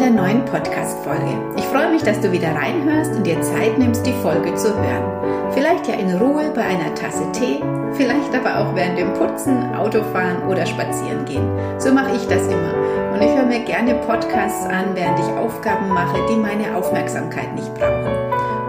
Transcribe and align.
der 0.00 0.10
neuen 0.10 0.46
Podcast-Folge. 0.46 1.54
Ich 1.58 1.64
freue 1.64 1.90
mich, 1.90 2.02
dass 2.02 2.18
du 2.20 2.32
wieder 2.32 2.54
reinhörst 2.54 3.14
und 3.14 3.26
dir 3.26 3.38
Zeit 3.42 3.76
nimmst, 3.76 4.06
die 4.06 4.14
Folge 4.22 4.54
zu 4.54 4.74
hören. 4.74 5.52
Vielleicht 5.52 5.86
ja 5.88 5.94
in 5.94 6.16
Ruhe 6.16 6.50
bei 6.54 6.62
einer 6.62 6.94
Tasse 6.94 7.30
Tee, 7.32 7.62
vielleicht 7.92 8.34
aber 8.34 8.60
auch 8.60 8.74
während 8.74 8.98
dem 8.98 9.12
Putzen, 9.12 9.74
Autofahren 9.74 10.42
oder 10.48 10.64
Spazieren 10.64 11.26
gehen. 11.26 11.46
So 11.78 11.92
mache 11.92 12.16
ich 12.16 12.26
das 12.28 12.46
immer. 12.46 13.12
Und 13.12 13.20
ich 13.20 13.36
höre 13.36 13.44
mir 13.44 13.60
gerne 13.60 13.94
Podcasts 14.06 14.64
an, 14.66 14.86
während 14.94 15.18
ich 15.18 15.26
Aufgaben 15.36 15.90
mache, 15.90 16.18
die 16.30 16.36
meine 16.36 16.74
Aufmerksamkeit 16.74 17.54
nicht 17.54 17.74
brauchen. 17.74 18.16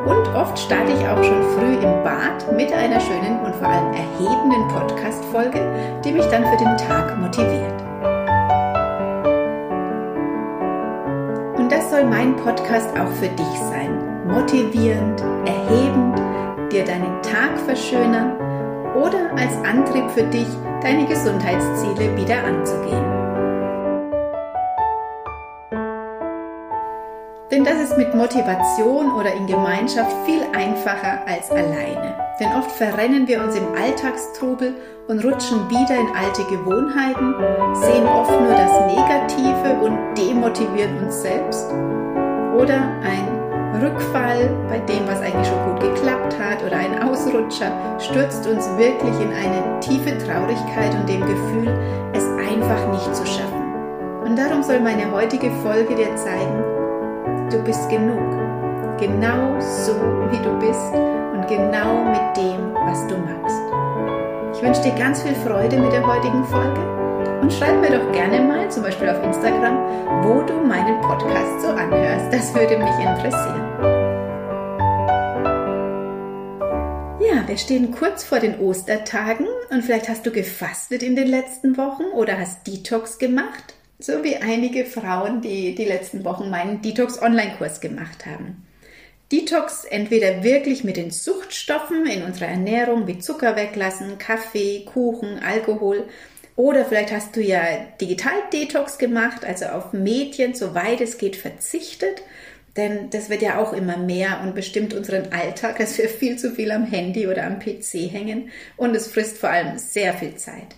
Und 0.06 0.36
oft 0.36 0.60
starte 0.60 0.92
ich 0.92 1.08
auch 1.08 1.24
schon 1.24 1.44
früh 1.56 1.76
im 1.76 2.04
Bad 2.04 2.52
mit 2.58 2.74
einer 2.74 3.00
schönen 3.00 3.40
und 3.46 3.56
vor 3.56 3.70
allem 3.70 3.94
erhebenden 3.94 4.68
Podcast-Folge, 4.68 5.62
die 6.04 6.12
mich 6.12 6.26
dann 6.26 6.46
für 6.46 6.58
den 6.58 6.76
Tag 6.76 7.18
motiviert. 7.18 7.81
Soll 12.02 12.10
mein 12.10 12.36
Podcast 12.36 12.90
auch 12.98 13.12
für 13.12 13.28
dich 13.30 13.60
sein. 13.70 14.26
Motivierend, 14.28 15.22
erhebend, 15.46 16.20
dir 16.72 16.84
deinen 16.84 17.22
Tag 17.22 17.60
verschönern 17.66 18.36
oder 18.96 19.32
als 19.36 19.56
Antrieb 19.64 20.10
für 20.12 20.24
dich, 20.24 20.48
deine 20.82 21.06
Gesundheitsziele 21.06 22.16
wieder 22.18 22.44
anzugehen. 22.44 23.06
Denn 27.52 27.66
das 27.66 27.82
ist 27.82 27.98
mit 27.98 28.16
Motivation 28.16 29.12
oder 29.12 29.34
in 29.34 29.46
Gemeinschaft 29.46 30.16
viel 30.26 30.42
einfacher 30.54 31.28
als 31.28 31.52
alleine. 31.52 32.21
Denn 32.42 32.56
oft 32.56 32.72
verrennen 32.72 33.28
wir 33.28 33.40
uns 33.44 33.56
im 33.56 33.68
Alltagstrubel 33.76 34.74
und 35.08 35.24
rutschen 35.24 35.70
wieder 35.70 35.94
in 35.94 36.08
alte 36.16 36.44
Gewohnheiten, 36.46 37.36
sehen 37.76 38.08
oft 38.08 38.32
nur 38.32 38.50
das 38.50 38.72
Negative 38.88 39.80
und 39.80 40.18
demotivieren 40.18 41.04
uns 41.04 41.22
selbst. 41.22 41.70
Oder 42.58 42.82
ein 43.04 43.80
Rückfall 43.80 44.50
bei 44.68 44.80
dem, 44.80 45.08
was 45.08 45.22
eigentlich 45.22 45.48
schon 45.48 45.70
gut 45.70 45.82
geklappt 45.82 46.36
hat, 46.40 46.64
oder 46.66 46.78
ein 46.78 47.04
Ausrutscher 47.04 47.72
stürzt 48.00 48.48
uns 48.48 48.68
wirklich 48.76 49.16
in 49.22 49.32
eine 49.34 49.80
tiefe 49.80 50.18
Traurigkeit 50.18 50.96
und 50.96 51.08
dem 51.08 51.22
Gefühl, 51.22 51.70
es 52.14 52.24
einfach 52.24 52.92
nicht 52.92 53.16
zu 53.16 53.26
schaffen. 53.28 53.62
Und 54.26 54.36
darum 54.36 54.64
soll 54.64 54.80
meine 54.80 55.12
heutige 55.12 55.52
Folge 55.62 55.94
dir 55.94 56.16
zeigen, 56.16 56.64
Du 57.52 57.62
bist 57.64 57.88
genug. 57.90 58.18
Genau 58.98 59.60
so, 59.60 59.94
wie 60.32 60.42
du 60.42 60.58
bist 60.58 61.21
genau 61.52 62.06
mit 62.06 62.38
dem, 62.38 62.74
was 62.74 63.06
du 63.08 63.18
magst. 63.18 63.62
Ich 64.56 64.62
wünsche 64.64 64.82
dir 64.84 64.98
ganz 64.98 65.22
viel 65.22 65.36
Freude 65.36 65.78
mit 65.78 65.92
der 65.92 66.06
heutigen 66.06 66.46
Folge 66.46 66.80
und 67.42 67.52
schreib 67.52 67.82
mir 67.82 67.92
doch 67.92 68.12
gerne 68.14 68.40
mal, 68.40 68.72
zum 68.72 68.84
Beispiel 68.84 69.10
auf 69.10 69.22
Instagram, 69.22 69.78
wo 70.24 70.42
du 70.44 70.54
meinen 70.54 71.02
Podcast 71.02 71.62
so 71.62 71.68
anhörst. 71.68 72.32
Das 72.32 72.54
würde 72.56 72.78
mich 72.78 72.96
interessieren. 73.00 73.68
Ja, 77.20 77.46
wir 77.46 77.58
stehen 77.58 77.92
kurz 77.92 78.24
vor 78.24 78.40
den 78.40 78.58
Ostertagen 78.60 79.48
und 79.72 79.84
vielleicht 79.84 80.08
hast 80.08 80.26
du 80.26 80.32
gefastet 80.32 81.04
in 81.04 81.18
den 81.18 81.28
letzten 81.28 81.76
Wochen 81.78 82.04
oder 82.16 82.40
hast 82.40 82.66
Detox 82.66 83.18
gemacht 83.18 83.76
so 84.04 84.24
wie 84.24 84.38
einige 84.38 84.86
Frauen, 84.86 85.42
die 85.42 85.76
die 85.76 85.86
letzten 85.86 86.26
Wochen 86.26 86.50
meinen 86.50 86.82
Detox-Online-Kurs 86.82 87.82
gemacht 87.82 88.26
haben. 88.26 88.66
Detox 89.32 89.86
entweder 89.86 90.44
wirklich 90.44 90.84
mit 90.84 90.98
den 90.98 91.12
Suchtstoffen 91.12 92.06
in 92.06 92.24
unserer 92.24 92.48
Ernährung 92.48 93.08
wie 93.08 93.20
Zucker 93.20 93.56
weglassen, 93.56 94.18
Kaffee, 94.18 94.84
Kuchen, 94.86 95.40
Alkohol 95.40 96.06
oder 96.56 96.86
vielleicht 96.86 97.12
hast 97.12 97.36
du 97.36 97.42
ja 97.42 97.62
Digital-Detox 98.02 98.98
gemacht, 98.98 99.46
also 99.46 99.66
auf 99.66 99.94
Medien, 99.94 100.54
soweit 100.54 101.00
es 101.02 101.18
geht, 101.18 101.36
verzichtet. 101.36 102.22
Denn 102.78 103.10
das 103.10 103.30
wird 103.30 103.42
ja 103.42 103.58
auch 103.58 103.74
immer 103.74 103.98
mehr 103.98 104.42
und 104.44 104.56
bestimmt 104.56 104.94
unseren 104.94 105.34
Alltag, 105.34 105.78
dass 105.78 105.98
wir 105.98 106.08
viel 106.08 106.38
zu 106.38 106.52
viel 106.52 106.72
am 106.72 106.86
Handy 106.86 107.28
oder 107.28 107.46
am 107.46 107.60
PC 107.60 108.12
hängen 108.12 108.50
und 108.78 108.96
es 108.96 109.08
frisst 109.08 109.38
vor 109.38 109.50
allem 109.50 109.78
sehr 109.78 110.14
viel 110.14 110.36
Zeit. 110.36 110.76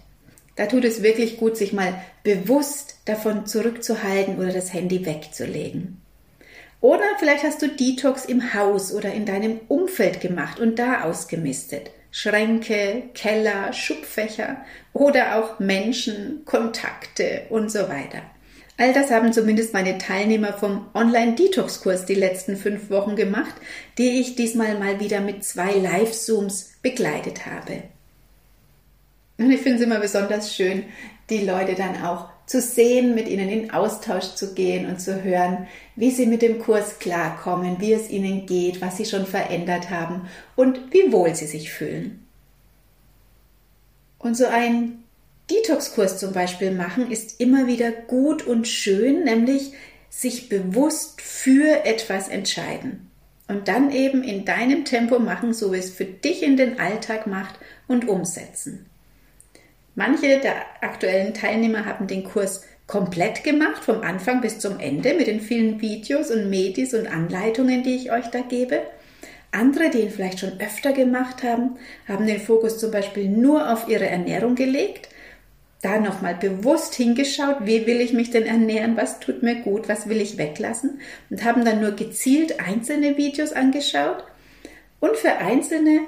Da 0.56 0.68
tut 0.68 0.86
es 0.86 1.02
wirklich 1.02 1.38
gut, 1.38 1.58
sich 1.58 1.74
mal 1.74 1.94
bewusst 2.24 2.97
davon 3.06 3.46
zurückzuhalten 3.46 4.38
oder 4.38 4.52
das 4.52 4.74
Handy 4.74 5.06
wegzulegen. 5.06 6.03
Oder 6.84 7.06
vielleicht 7.18 7.46
hast 7.46 7.62
du 7.62 7.70
Detox 7.70 8.26
im 8.26 8.54
Haus 8.54 8.94
oder 8.94 9.14
in 9.14 9.26
deinem 9.26 9.62
Umfeld 9.70 10.20
gemacht 10.20 10.60
und 10.60 10.78
da 10.78 11.04
ausgemistet. 11.04 11.92
Schränke, 12.12 13.04
Keller, 13.14 13.72
Schubfächer 13.72 14.58
oder 14.92 15.38
auch 15.38 15.62
Menschen, 15.62 16.42
Kontakte 16.44 17.44
und 17.50 17.72
so 17.72 17.88
weiter. 17.88 18.22
All 18.78 18.92
das 18.92 19.12
haben 19.12 19.32
zumindest 19.32 19.74
meine 19.74 19.98
Teilnehmer 19.98 20.52
vom 20.52 20.88
Online-Detox-Kurs 20.94 22.06
die 22.06 22.16
letzten 22.16 22.58
fünf 22.58 22.90
Wochen 22.90 23.16
gemacht, 23.16 23.56
die 23.98 24.20
ich 24.20 24.36
diesmal 24.36 24.78
mal 24.78 25.00
wieder 25.00 25.22
mit 25.22 25.46
zwei 25.46 25.72
Live-Zooms 25.72 26.74
begleitet 26.82 27.46
habe. 27.46 27.84
Und 29.38 29.52
ich 29.52 29.62
finde 29.62 29.78
es 29.78 29.86
immer 29.86 30.02
besonders 30.02 30.54
schön, 30.54 30.84
die 31.30 31.46
Leute 31.46 31.76
dann 31.76 32.04
auch 32.04 32.28
zu 32.46 32.60
sehen, 32.60 33.16
mit 33.16 33.30
ihnen 33.30 33.50
in 33.50 33.72
Austausch 33.72 34.36
zu 34.36 34.54
gehen 34.54 34.86
und 34.88 35.00
zu 35.00 35.24
hören, 35.24 35.68
wie 35.96 36.12
sie 36.12 36.26
mit 36.26 36.42
dem 36.42 36.59
Kurs 36.59 37.00
klarkommen, 37.00 37.80
wie 37.80 37.94
es 37.94 38.09
ihnen 38.09 38.46
geht, 38.46 38.81
was 38.81 38.98
sie 38.98 39.06
schon 39.06 39.26
verändert 39.26 39.90
haben 39.90 40.28
und 40.56 40.92
wie 40.92 41.12
wohl 41.12 41.36
sie 41.36 41.48
sich 41.48 41.72
fühlen. 41.72 42.26
Und 44.20 44.36
so 44.36 44.46
ein 44.46 45.04
Detox-Kurs 45.52 46.20
zum 46.20 46.34
Beispiel 46.34 46.72
machen 46.72 47.12
ist 47.12 47.40
immer 47.40 47.68
wieder 47.68 47.92
gut 47.92 48.48
und 48.48 48.68
schön, 48.68 49.24
nämlich 49.26 49.74
sich 50.09 50.48
bewusst 50.48 51.22
für 51.22 51.86
etwas 51.86 52.30
entscheiden. 52.30 53.10
Und 53.48 53.68
dann 53.68 53.92
eben 53.92 54.24
in 54.24 54.46
deinem 54.46 54.86
Tempo 54.86 55.20
machen, 55.20 55.54
so 55.54 55.74
wie 55.74 55.78
es 55.78 55.90
für 55.92 56.06
dich 56.06 56.44
in 56.44 56.56
den 56.56 56.80
Alltag 56.80 57.28
macht 57.28 57.56
und 57.88 58.08
umsetzen. 58.08 58.86
Manche 59.96 60.40
der 60.40 60.56
aktuellen 60.81 61.34
Teilnehmer 61.34 61.86
haben 61.86 62.08
den 62.08 62.24
Kurs 62.24 62.64
komplett 62.88 63.44
gemacht, 63.44 63.84
vom 63.84 64.02
Anfang 64.02 64.42
bis 64.42 64.60
zum 64.60 64.80
Ende, 64.80 65.14
mit 65.14 65.28
den 65.28 65.42
vielen 65.42 65.82
Videos 65.82 66.32
und 66.32 66.50
Medis 66.50 66.94
und 66.94 67.08
Anleitungen, 67.08 67.84
die 67.84 67.96
ich 67.96 68.12
euch 68.12 68.28
da 68.28 68.40
gebe. 68.42 68.82
Andere, 69.52 69.90
die 69.90 70.00
ihn 70.00 70.10
vielleicht 70.10 70.40
schon 70.40 70.60
öfter 70.60 70.94
gemacht 70.94 71.44
haben, 71.44 71.78
haben 72.08 72.26
den 72.26 72.42
Fokus 72.42 72.80
zum 72.80 72.92
Beispiel 72.92 73.30
nur 73.30 73.72
auf 73.72 73.88
ihre 73.88 74.08
Ernährung 74.08 74.56
gelegt, 74.56 75.10
da 75.82 76.00
nochmal 76.00 76.36
bewusst 76.36 76.96
hingeschaut, 76.96 77.58
wie 77.62 77.86
will 77.86 78.00
ich 78.00 78.14
mich 78.14 78.32
denn 78.32 78.46
ernähren, 78.46 78.96
was 78.96 79.20
tut 79.20 79.44
mir 79.44 79.56
gut, 79.56 79.90
was 79.90 80.08
will 80.08 80.22
ich 80.22 80.38
weglassen 80.38 81.02
und 81.30 81.44
haben 81.44 81.66
dann 81.66 81.82
nur 81.82 81.92
gezielt 81.92 82.60
einzelne 82.60 83.18
Videos 83.18 83.52
angeschaut. 83.52 84.24
Und 85.02 85.18
für 85.18 85.34
Einzelne 85.38 86.00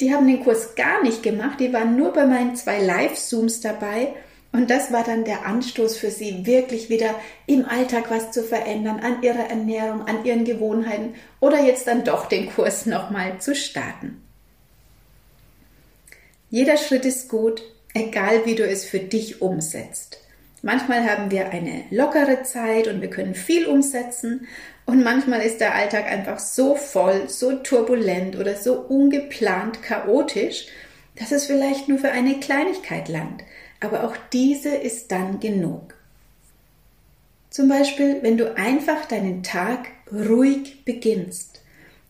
die 0.00 0.14
haben 0.14 0.26
den 0.26 0.42
Kurs 0.42 0.74
gar 0.74 1.02
nicht 1.02 1.22
gemacht, 1.22 1.60
die 1.60 1.72
waren 1.72 1.96
nur 1.96 2.12
bei 2.12 2.24
meinen 2.24 2.56
zwei 2.56 2.78
Live-Zooms 2.80 3.60
dabei. 3.60 4.14
Und 4.52 4.68
das 4.68 4.92
war 4.92 5.04
dann 5.04 5.24
der 5.24 5.46
Anstoß 5.46 5.96
für 5.96 6.10
sie, 6.10 6.44
wirklich 6.44 6.90
wieder 6.90 7.14
im 7.46 7.64
Alltag 7.64 8.10
was 8.10 8.32
zu 8.32 8.42
verändern, 8.42 9.00
an 9.00 9.22
ihrer 9.22 9.48
Ernährung, 9.48 10.06
an 10.08 10.24
ihren 10.24 10.44
Gewohnheiten 10.44 11.14
oder 11.38 11.60
jetzt 11.60 11.86
dann 11.86 12.04
doch 12.04 12.26
den 12.26 12.50
Kurs 12.50 12.86
nochmal 12.86 13.38
zu 13.38 13.54
starten. 13.54 14.22
Jeder 16.50 16.76
Schritt 16.76 17.04
ist 17.04 17.28
gut, 17.28 17.62
egal 17.94 18.44
wie 18.44 18.56
du 18.56 18.66
es 18.66 18.84
für 18.84 18.98
dich 18.98 19.40
umsetzt. 19.40 20.18
Manchmal 20.62 21.08
haben 21.08 21.30
wir 21.30 21.50
eine 21.50 21.84
lockere 21.90 22.42
Zeit 22.42 22.88
und 22.88 23.00
wir 23.00 23.08
können 23.08 23.36
viel 23.36 23.66
umsetzen 23.66 24.48
und 24.84 25.04
manchmal 25.04 25.40
ist 25.42 25.60
der 25.60 25.76
Alltag 25.76 26.06
einfach 26.06 26.40
so 26.40 26.74
voll, 26.74 27.28
so 27.28 27.52
turbulent 27.52 28.36
oder 28.36 28.56
so 28.56 28.74
ungeplant 28.80 29.82
chaotisch, 29.82 30.66
dass 31.14 31.30
es 31.30 31.46
vielleicht 31.46 31.88
nur 31.88 31.98
für 31.98 32.10
eine 32.10 32.40
Kleinigkeit 32.40 33.08
langt. 33.08 33.44
Aber 33.80 34.04
auch 34.04 34.16
diese 34.32 34.70
ist 34.70 35.10
dann 35.10 35.40
genug. 35.40 35.94
Zum 37.48 37.68
Beispiel, 37.68 38.22
wenn 38.22 38.36
du 38.36 38.56
einfach 38.56 39.06
deinen 39.06 39.42
Tag 39.42 39.88
ruhig 40.12 40.84
beginnst, 40.84 41.62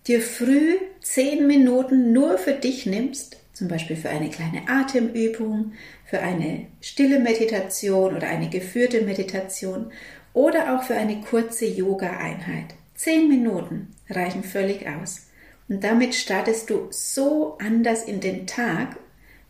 dir 0.07 0.21
früh 0.21 0.77
zehn 1.01 1.47
Minuten 1.47 2.13
nur 2.13 2.37
für 2.37 2.53
dich 2.53 2.85
nimmst 2.85 3.41
zum 3.61 3.69
Beispiel 3.69 3.97
für 3.97 4.09
eine 4.09 4.31
kleine 4.31 4.67
Atemübung, 4.69 5.73
für 6.07 6.21
eine 6.21 6.67
stille 6.81 7.19
Meditation 7.21 8.17
oder 8.17 8.27
eine 8.27 8.49
geführte 8.49 9.03
Meditation 9.03 9.93
oder 10.33 10.75
auch 10.75 10.83
für 10.83 10.95
eine 10.95 11.21
kurze 11.21 11.67
Yoga-Einheit. 11.67 12.75
Zehn 12.95 13.29
Minuten 13.29 13.95
reichen 14.09 14.45
völlig 14.45 14.89
aus. 14.89 15.27
Und 15.69 15.85
damit 15.85 16.15
startest 16.15 16.71
du 16.71 16.87
so 16.89 17.59
anders 17.59 18.05
in 18.05 18.21
den 18.21 18.47
Tag 18.47 18.97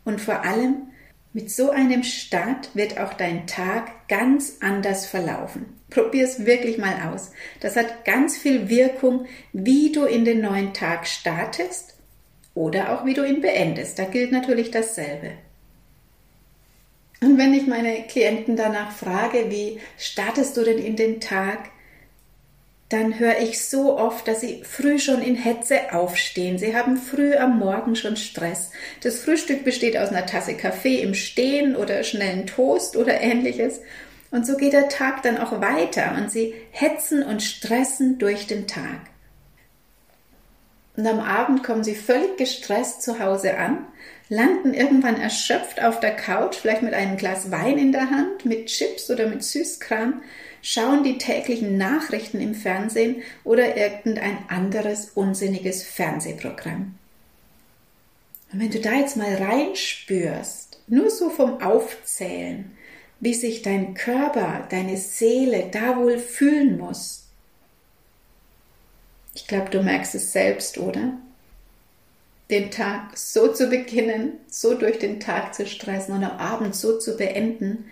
und 0.03 0.19
vor 0.19 0.43
allem 0.43 0.89
mit 1.33 1.49
so 1.49 1.69
einem 1.69 2.03
Start 2.03 2.75
wird 2.75 2.99
auch 2.99 3.13
dein 3.13 3.47
Tag 3.47 4.07
ganz 4.09 4.57
anders 4.59 5.05
verlaufen. 5.05 5.77
Probier 5.89 6.25
es 6.25 6.45
wirklich 6.45 6.77
mal 6.77 7.09
aus. 7.11 7.31
Das 7.59 7.75
hat 7.75 8.05
ganz 8.05 8.37
viel 8.37 8.69
Wirkung, 8.69 9.25
wie 9.53 9.91
du 9.91 10.05
in 10.05 10.25
den 10.25 10.41
neuen 10.41 10.73
Tag 10.73 11.07
startest 11.07 11.95
oder 12.53 12.93
auch 12.93 13.05
wie 13.05 13.13
du 13.13 13.23
ihn 13.23 13.41
beendest. 13.41 13.97
Da 13.97 14.05
gilt 14.05 14.31
natürlich 14.31 14.71
dasselbe. 14.71 15.31
Und 17.21 17.37
wenn 17.37 17.53
ich 17.53 17.67
meine 17.67 18.03
Klienten 18.03 18.55
danach 18.55 18.91
frage, 18.91 19.49
wie 19.49 19.79
startest 19.97 20.57
du 20.57 20.63
denn 20.63 20.79
in 20.79 20.95
den 20.95 21.21
Tag, 21.21 21.69
dann 22.91 23.19
höre 23.19 23.39
ich 23.39 23.65
so 23.65 23.97
oft, 23.97 24.27
dass 24.27 24.41
sie 24.41 24.63
früh 24.63 24.99
schon 24.99 25.21
in 25.21 25.35
Hetze 25.35 25.93
aufstehen. 25.93 26.57
Sie 26.57 26.75
haben 26.75 26.97
früh 26.97 27.35
am 27.35 27.57
Morgen 27.57 27.95
schon 27.95 28.17
Stress. 28.17 28.71
Das 29.01 29.19
Frühstück 29.19 29.63
besteht 29.63 29.97
aus 29.97 30.09
einer 30.09 30.25
Tasse 30.25 30.55
Kaffee 30.55 31.01
im 31.01 31.13
Stehen 31.13 31.77
oder 31.77 32.03
schnellen 32.03 32.47
Toast 32.47 32.97
oder 32.97 33.21
ähnliches. 33.21 33.79
Und 34.29 34.45
so 34.45 34.57
geht 34.57 34.73
der 34.73 34.89
Tag 34.89 35.23
dann 35.23 35.37
auch 35.37 35.61
weiter 35.61 36.15
und 36.17 36.29
sie 36.29 36.53
hetzen 36.71 37.23
und 37.23 37.41
stressen 37.41 38.17
durch 38.17 38.47
den 38.47 38.67
Tag. 38.67 38.99
Und 40.97 41.07
am 41.07 41.19
Abend 41.19 41.63
kommen 41.63 41.85
sie 41.85 41.95
völlig 41.95 42.35
gestresst 42.35 43.01
zu 43.01 43.19
Hause 43.19 43.57
an, 43.57 43.85
landen 44.27 44.73
irgendwann 44.73 45.19
erschöpft 45.19 45.81
auf 45.81 46.01
der 46.01 46.15
Couch, 46.15 46.55
vielleicht 46.55 46.81
mit 46.81 46.93
einem 46.93 47.15
Glas 47.15 47.51
Wein 47.51 47.77
in 47.77 47.93
der 47.93 48.09
Hand, 48.09 48.45
mit 48.45 48.67
Chips 48.67 49.09
oder 49.09 49.27
mit 49.27 49.43
Süßkram, 49.43 50.21
schauen 50.61 51.03
die 51.03 51.17
täglichen 51.17 51.77
Nachrichten 51.77 52.39
im 52.39 52.55
Fernsehen 52.55 53.23
oder 53.43 53.77
irgendein 53.77 54.37
anderes 54.49 55.11
unsinniges 55.15 55.83
Fernsehprogramm. 55.83 56.95
Und 58.51 58.59
wenn 58.59 58.71
du 58.71 58.79
da 58.79 58.93
jetzt 58.93 59.17
mal 59.17 59.35
reinspürst, 59.35 60.81
nur 60.87 61.09
so 61.09 61.29
vom 61.29 61.61
Aufzählen, 61.61 62.71
wie 63.21 63.33
sich 63.33 63.61
dein 63.61 63.93
Körper, 63.93 64.67
deine 64.69 64.97
Seele 64.97 65.69
da 65.71 65.97
wohl 65.97 66.17
fühlen 66.17 66.77
muss. 66.77 67.27
Ich 69.33 69.47
glaube, 69.47 69.69
du 69.69 69.81
merkst 69.81 70.15
es 70.15 70.33
selbst, 70.33 70.77
oder? 70.77 71.13
Den 72.49 72.71
Tag 72.71 73.15
so 73.17 73.53
zu 73.53 73.69
beginnen, 73.69 74.33
so 74.47 74.73
durch 74.73 74.99
den 74.99 75.19
Tag 75.21 75.53
zu 75.53 75.65
stressen 75.65 76.15
und 76.15 76.23
am 76.23 76.37
Abend 76.37 76.75
so 76.75 76.99
zu 76.99 77.15
beenden, 77.15 77.85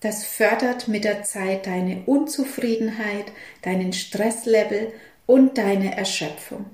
das 0.00 0.24
fördert 0.24 0.88
mit 0.88 1.04
der 1.04 1.24
Zeit 1.24 1.66
deine 1.66 2.02
Unzufriedenheit, 2.06 3.26
deinen 3.62 3.92
Stresslevel 3.92 4.92
und 5.26 5.58
deine 5.58 5.96
Erschöpfung. 5.96 6.66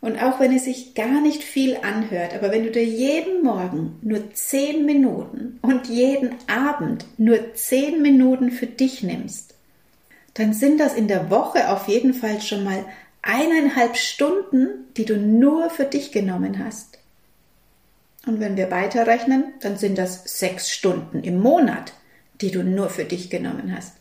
Und 0.00 0.22
auch 0.22 0.40
wenn 0.40 0.54
es 0.54 0.64
sich 0.64 0.94
gar 0.94 1.20
nicht 1.20 1.42
viel 1.42 1.76
anhört, 1.76 2.32
aber 2.34 2.50
wenn 2.50 2.64
du 2.64 2.70
dir 2.70 2.84
jeden 2.84 3.42
Morgen 3.42 3.98
nur 4.00 4.32
zehn 4.32 4.86
Minuten 4.86 5.58
und 5.60 5.88
jeden 5.88 6.36
Abend 6.46 7.04
nur 7.18 7.54
zehn 7.54 8.00
Minuten 8.00 8.50
für 8.50 8.66
dich 8.66 9.02
nimmst, 9.02 9.54
dann 10.32 10.54
sind 10.54 10.80
das 10.80 10.94
in 10.94 11.06
der 11.06 11.28
Woche 11.28 11.70
auf 11.70 11.86
jeden 11.86 12.14
Fall 12.14 12.40
schon 12.40 12.64
mal 12.64 12.86
eineinhalb 13.20 13.96
Stunden, 13.96 14.86
die 14.96 15.04
du 15.04 15.16
nur 15.16 15.68
für 15.68 15.84
dich 15.84 16.12
genommen 16.12 16.64
hast. 16.64 16.99
Und 18.26 18.40
wenn 18.40 18.56
wir 18.56 18.70
weiterrechnen, 18.70 19.54
dann 19.60 19.76
sind 19.76 19.96
das 19.96 20.38
sechs 20.38 20.70
Stunden 20.70 21.22
im 21.22 21.40
Monat, 21.40 21.94
die 22.40 22.50
du 22.50 22.62
nur 22.62 22.90
für 22.90 23.04
dich 23.04 23.30
genommen 23.30 23.74
hast. 23.74 23.94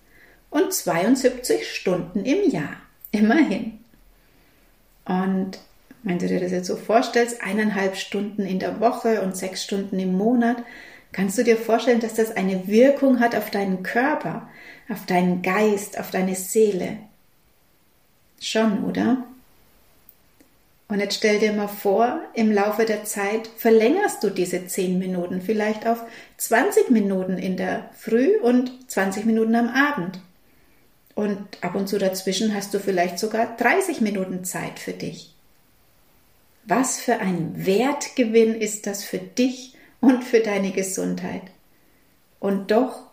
Und 0.50 0.74
72 0.74 1.74
Stunden 1.74 2.26
im 2.26 2.50
Jahr. 2.50 2.76
Immerhin. 3.12 3.80
Und 5.06 5.60
wenn 6.04 6.20
du 6.20 6.28
dir 6.28 6.40
das 6.40 6.52
jetzt 6.52 6.68
so 6.68 6.76
vorstellst, 6.76 7.42
eineinhalb 7.42 7.96
Stunden 7.96 8.46
in 8.46 8.60
der 8.60 8.80
Woche 8.80 9.22
und 9.22 9.36
sechs 9.36 9.64
Stunden 9.64 10.00
im 10.00 10.14
Monat, 10.14 10.58
kannst 11.12 11.38
du 11.38 11.44
dir 11.44 11.58
vorstellen, 11.58 12.00
dass 12.00 12.14
das 12.14 12.36
eine 12.36 12.68
Wirkung 12.68 13.20
hat 13.20 13.36
auf 13.36 13.50
deinen 13.50 13.84
Körper, 13.84 14.50
auf 14.90 15.06
deinen 15.06 15.42
Geist, 15.42 16.00
auf 16.00 16.12
deine 16.12 16.36
Seele. 16.36 16.98
Schon, 18.40 18.84
oder? 18.86 19.24
Und 20.90 21.00
jetzt 21.00 21.18
stell 21.18 21.38
dir 21.38 21.54
mal 21.54 21.68
vor, 21.68 22.20
im 22.34 22.52
Laufe 22.52 22.84
der 22.84 23.04
Zeit 23.04 23.48
verlängerst 23.58 24.24
du 24.24 24.32
diese 24.32 24.66
10 24.66 24.98
Minuten 24.98 25.40
vielleicht 25.40 25.86
auf 25.86 26.04
20 26.38 26.90
Minuten 26.90 27.38
in 27.38 27.58
der 27.58 27.92
Früh 27.96 28.40
und 28.40 28.90
20 28.90 29.26
Minuten 29.26 29.56
am 29.56 29.70
Abend. 29.70 30.20
Und 31.14 31.40
ab 31.62 31.76
und 31.76 31.88
zu 31.88 32.00
dazwischen 32.00 32.56
hast 32.56 32.74
du 32.74 32.80
vielleicht 32.80 33.20
sogar 33.20 33.56
30 33.56 34.02
Minuten 34.02 34.44
Zeit 34.44 34.80
für 34.80 34.94
dich. 34.94 35.36
Was 36.66 37.00
für 37.00 37.20
ein 37.20 37.68
Wertgewinn 37.68 38.56
ist 38.56 38.88
das 38.88 39.04
für 39.04 39.20
dich 39.20 39.76
und 40.02 40.24
für 40.24 40.40
deine 40.40 40.72
Gesundheit? 40.72 41.44
Und 42.40 42.72
doch 42.72 43.09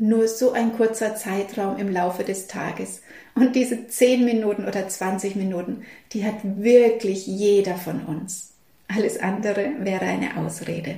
nur 0.00 0.28
so 0.28 0.52
ein 0.52 0.72
kurzer 0.72 1.14
Zeitraum 1.16 1.78
im 1.78 1.90
Laufe 1.92 2.24
des 2.24 2.46
Tages. 2.46 3.02
Und 3.34 3.54
diese 3.54 3.86
10 3.86 4.24
Minuten 4.24 4.66
oder 4.66 4.88
20 4.88 5.36
Minuten, 5.36 5.84
die 6.12 6.24
hat 6.24 6.36
wirklich 6.42 7.26
jeder 7.26 7.76
von 7.76 8.04
uns. 8.04 8.52
Alles 8.88 9.20
andere 9.20 9.72
wäre 9.80 10.04
eine 10.04 10.36
Ausrede. 10.36 10.96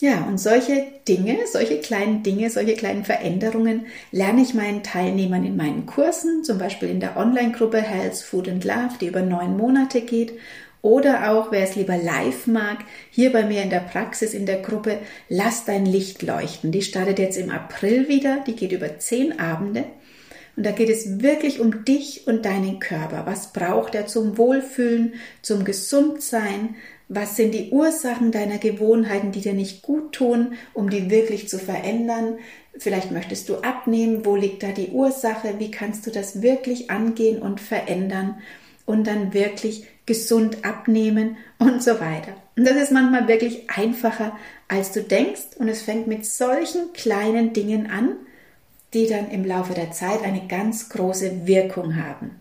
Ja, 0.00 0.24
und 0.26 0.38
solche 0.38 0.86
Dinge, 1.08 1.38
solche 1.50 1.80
kleinen 1.80 2.22
Dinge, 2.22 2.50
solche 2.50 2.74
kleinen 2.74 3.04
Veränderungen 3.04 3.86
lerne 4.12 4.42
ich 4.42 4.54
meinen 4.54 4.84
Teilnehmern 4.84 5.44
in 5.44 5.56
meinen 5.56 5.86
Kursen, 5.86 6.44
zum 6.44 6.58
Beispiel 6.58 6.88
in 6.88 7.00
der 7.00 7.16
Online-Gruppe 7.16 7.80
Health, 7.80 8.18
Food 8.18 8.48
and 8.48 8.64
Love, 8.64 8.94
die 9.00 9.08
über 9.08 9.22
neun 9.22 9.56
Monate 9.56 10.02
geht 10.02 10.34
oder 10.82 11.30
auch, 11.30 11.50
wer 11.50 11.64
es 11.64 11.76
lieber 11.76 11.96
live 11.96 12.46
mag, 12.46 12.78
hier 13.10 13.32
bei 13.32 13.44
mir 13.44 13.62
in 13.62 13.70
der 13.70 13.80
Praxis 13.80 14.34
in 14.34 14.46
der 14.46 14.60
Gruppe 14.60 14.98
Lass 15.28 15.64
dein 15.64 15.86
Licht 15.86 16.22
leuchten. 16.22 16.72
Die 16.72 16.82
startet 16.82 17.18
jetzt 17.18 17.36
im 17.36 17.50
April 17.50 18.08
wieder, 18.08 18.44
die 18.46 18.54
geht 18.54 18.72
über 18.72 18.98
zehn 18.98 19.38
Abende. 19.40 19.84
Und 20.56 20.66
da 20.66 20.72
geht 20.72 20.88
es 20.88 21.22
wirklich 21.22 21.60
um 21.60 21.84
dich 21.84 22.26
und 22.26 22.44
deinen 22.44 22.80
Körper. 22.80 23.26
Was 23.26 23.52
braucht 23.52 23.94
er 23.94 24.06
zum 24.06 24.38
Wohlfühlen, 24.38 25.14
zum 25.40 25.64
Gesundsein? 25.64 26.74
Was 27.08 27.36
sind 27.36 27.54
die 27.54 27.70
Ursachen 27.70 28.32
deiner 28.32 28.58
Gewohnheiten, 28.58 29.30
die 29.30 29.40
dir 29.40 29.54
nicht 29.54 29.82
gut 29.82 30.12
tun, 30.12 30.54
um 30.74 30.90
die 30.90 31.10
wirklich 31.10 31.48
zu 31.48 31.60
verändern? 31.60 32.38
Vielleicht 32.76 33.12
möchtest 33.12 33.48
du 33.48 33.58
abnehmen. 33.58 34.26
Wo 34.26 34.34
liegt 34.34 34.64
da 34.64 34.72
die 34.72 34.88
Ursache? 34.88 35.54
Wie 35.58 35.70
kannst 35.70 36.06
du 36.06 36.10
das 36.10 36.42
wirklich 36.42 36.90
angehen 36.90 37.40
und 37.40 37.60
verändern? 37.60 38.40
Und 38.84 39.06
dann 39.06 39.34
wirklich 39.34 39.86
gesund 40.08 40.64
abnehmen 40.64 41.36
und 41.58 41.82
so 41.82 42.00
weiter. 42.00 42.32
Und 42.56 42.66
das 42.66 42.76
ist 42.76 42.90
manchmal 42.90 43.28
wirklich 43.28 43.70
einfacher, 43.70 44.36
als 44.66 44.90
du 44.90 45.02
denkst. 45.02 45.56
Und 45.58 45.68
es 45.68 45.82
fängt 45.82 46.08
mit 46.08 46.26
solchen 46.26 46.92
kleinen 46.94 47.52
Dingen 47.52 47.88
an, 47.88 48.16
die 48.94 49.06
dann 49.06 49.30
im 49.30 49.44
Laufe 49.44 49.74
der 49.74 49.92
Zeit 49.92 50.24
eine 50.24 50.48
ganz 50.48 50.88
große 50.88 51.46
Wirkung 51.46 51.96
haben. 51.96 52.32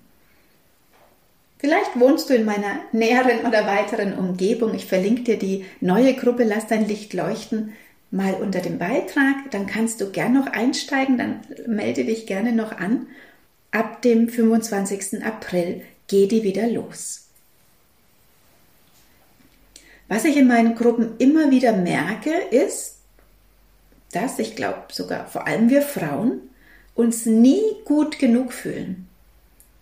Vielleicht 1.60 2.00
wohnst 2.00 2.30
du 2.30 2.36
in 2.36 2.46
meiner 2.46 2.80
näheren 2.92 3.46
oder 3.46 3.68
weiteren 3.68 4.18
Umgebung. 4.18 4.74
Ich 4.74 4.86
verlinke 4.86 5.24
dir 5.24 5.38
die 5.38 5.66
neue 5.82 6.14
Gruppe 6.14 6.44
Lass 6.44 6.68
dein 6.68 6.88
Licht 6.88 7.14
leuchten 7.14 7.74
mal 8.12 8.36
unter 8.36 8.60
dem 8.60 8.78
Beitrag. 8.78 9.52
Dann 9.52 9.68
kannst 9.68 10.02
du 10.02 10.12
gern 10.12 10.34
noch 10.34 10.48
einsteigen, 10.48 11.18
dann 11.18 11.42
melde 11.66 12.06
dich 12.06 12.26
gerne 12.26 12.54
noch 12.54 12.72
an. 12.72 13.08
Ab 13.72 14.02
dem 14.02 14.30
25. 14.30 15.24
April 15.24 15.82
geht 16.08 16.32
die 16.32 16.44
wieder 16.44 16.68
los. 16.68 17.27
Was 20.08 20.26
ich 20.26 20.38
in 20.38 20.48
meinen 20.48 20.76
Gruppen 20.76 21.16
immer 21.18 21.52
wieder 21.52 21.74
merke, 21.74 22.32
ist, 22.52 22.98
dass 24.12 24.40
ich 24.40 24.56
glaube 24.56 24.86
sogar 24.92 25.28
vor 25.28 25.48
allem 25.48 25.70
wir 25.70 25.82
Frauen 25.82 26.42
uns 26.96 27.26
nie 27.26 27.62
gut 27.86 28.20
genug 28.20 28.54
fühlen. 28.54 29.08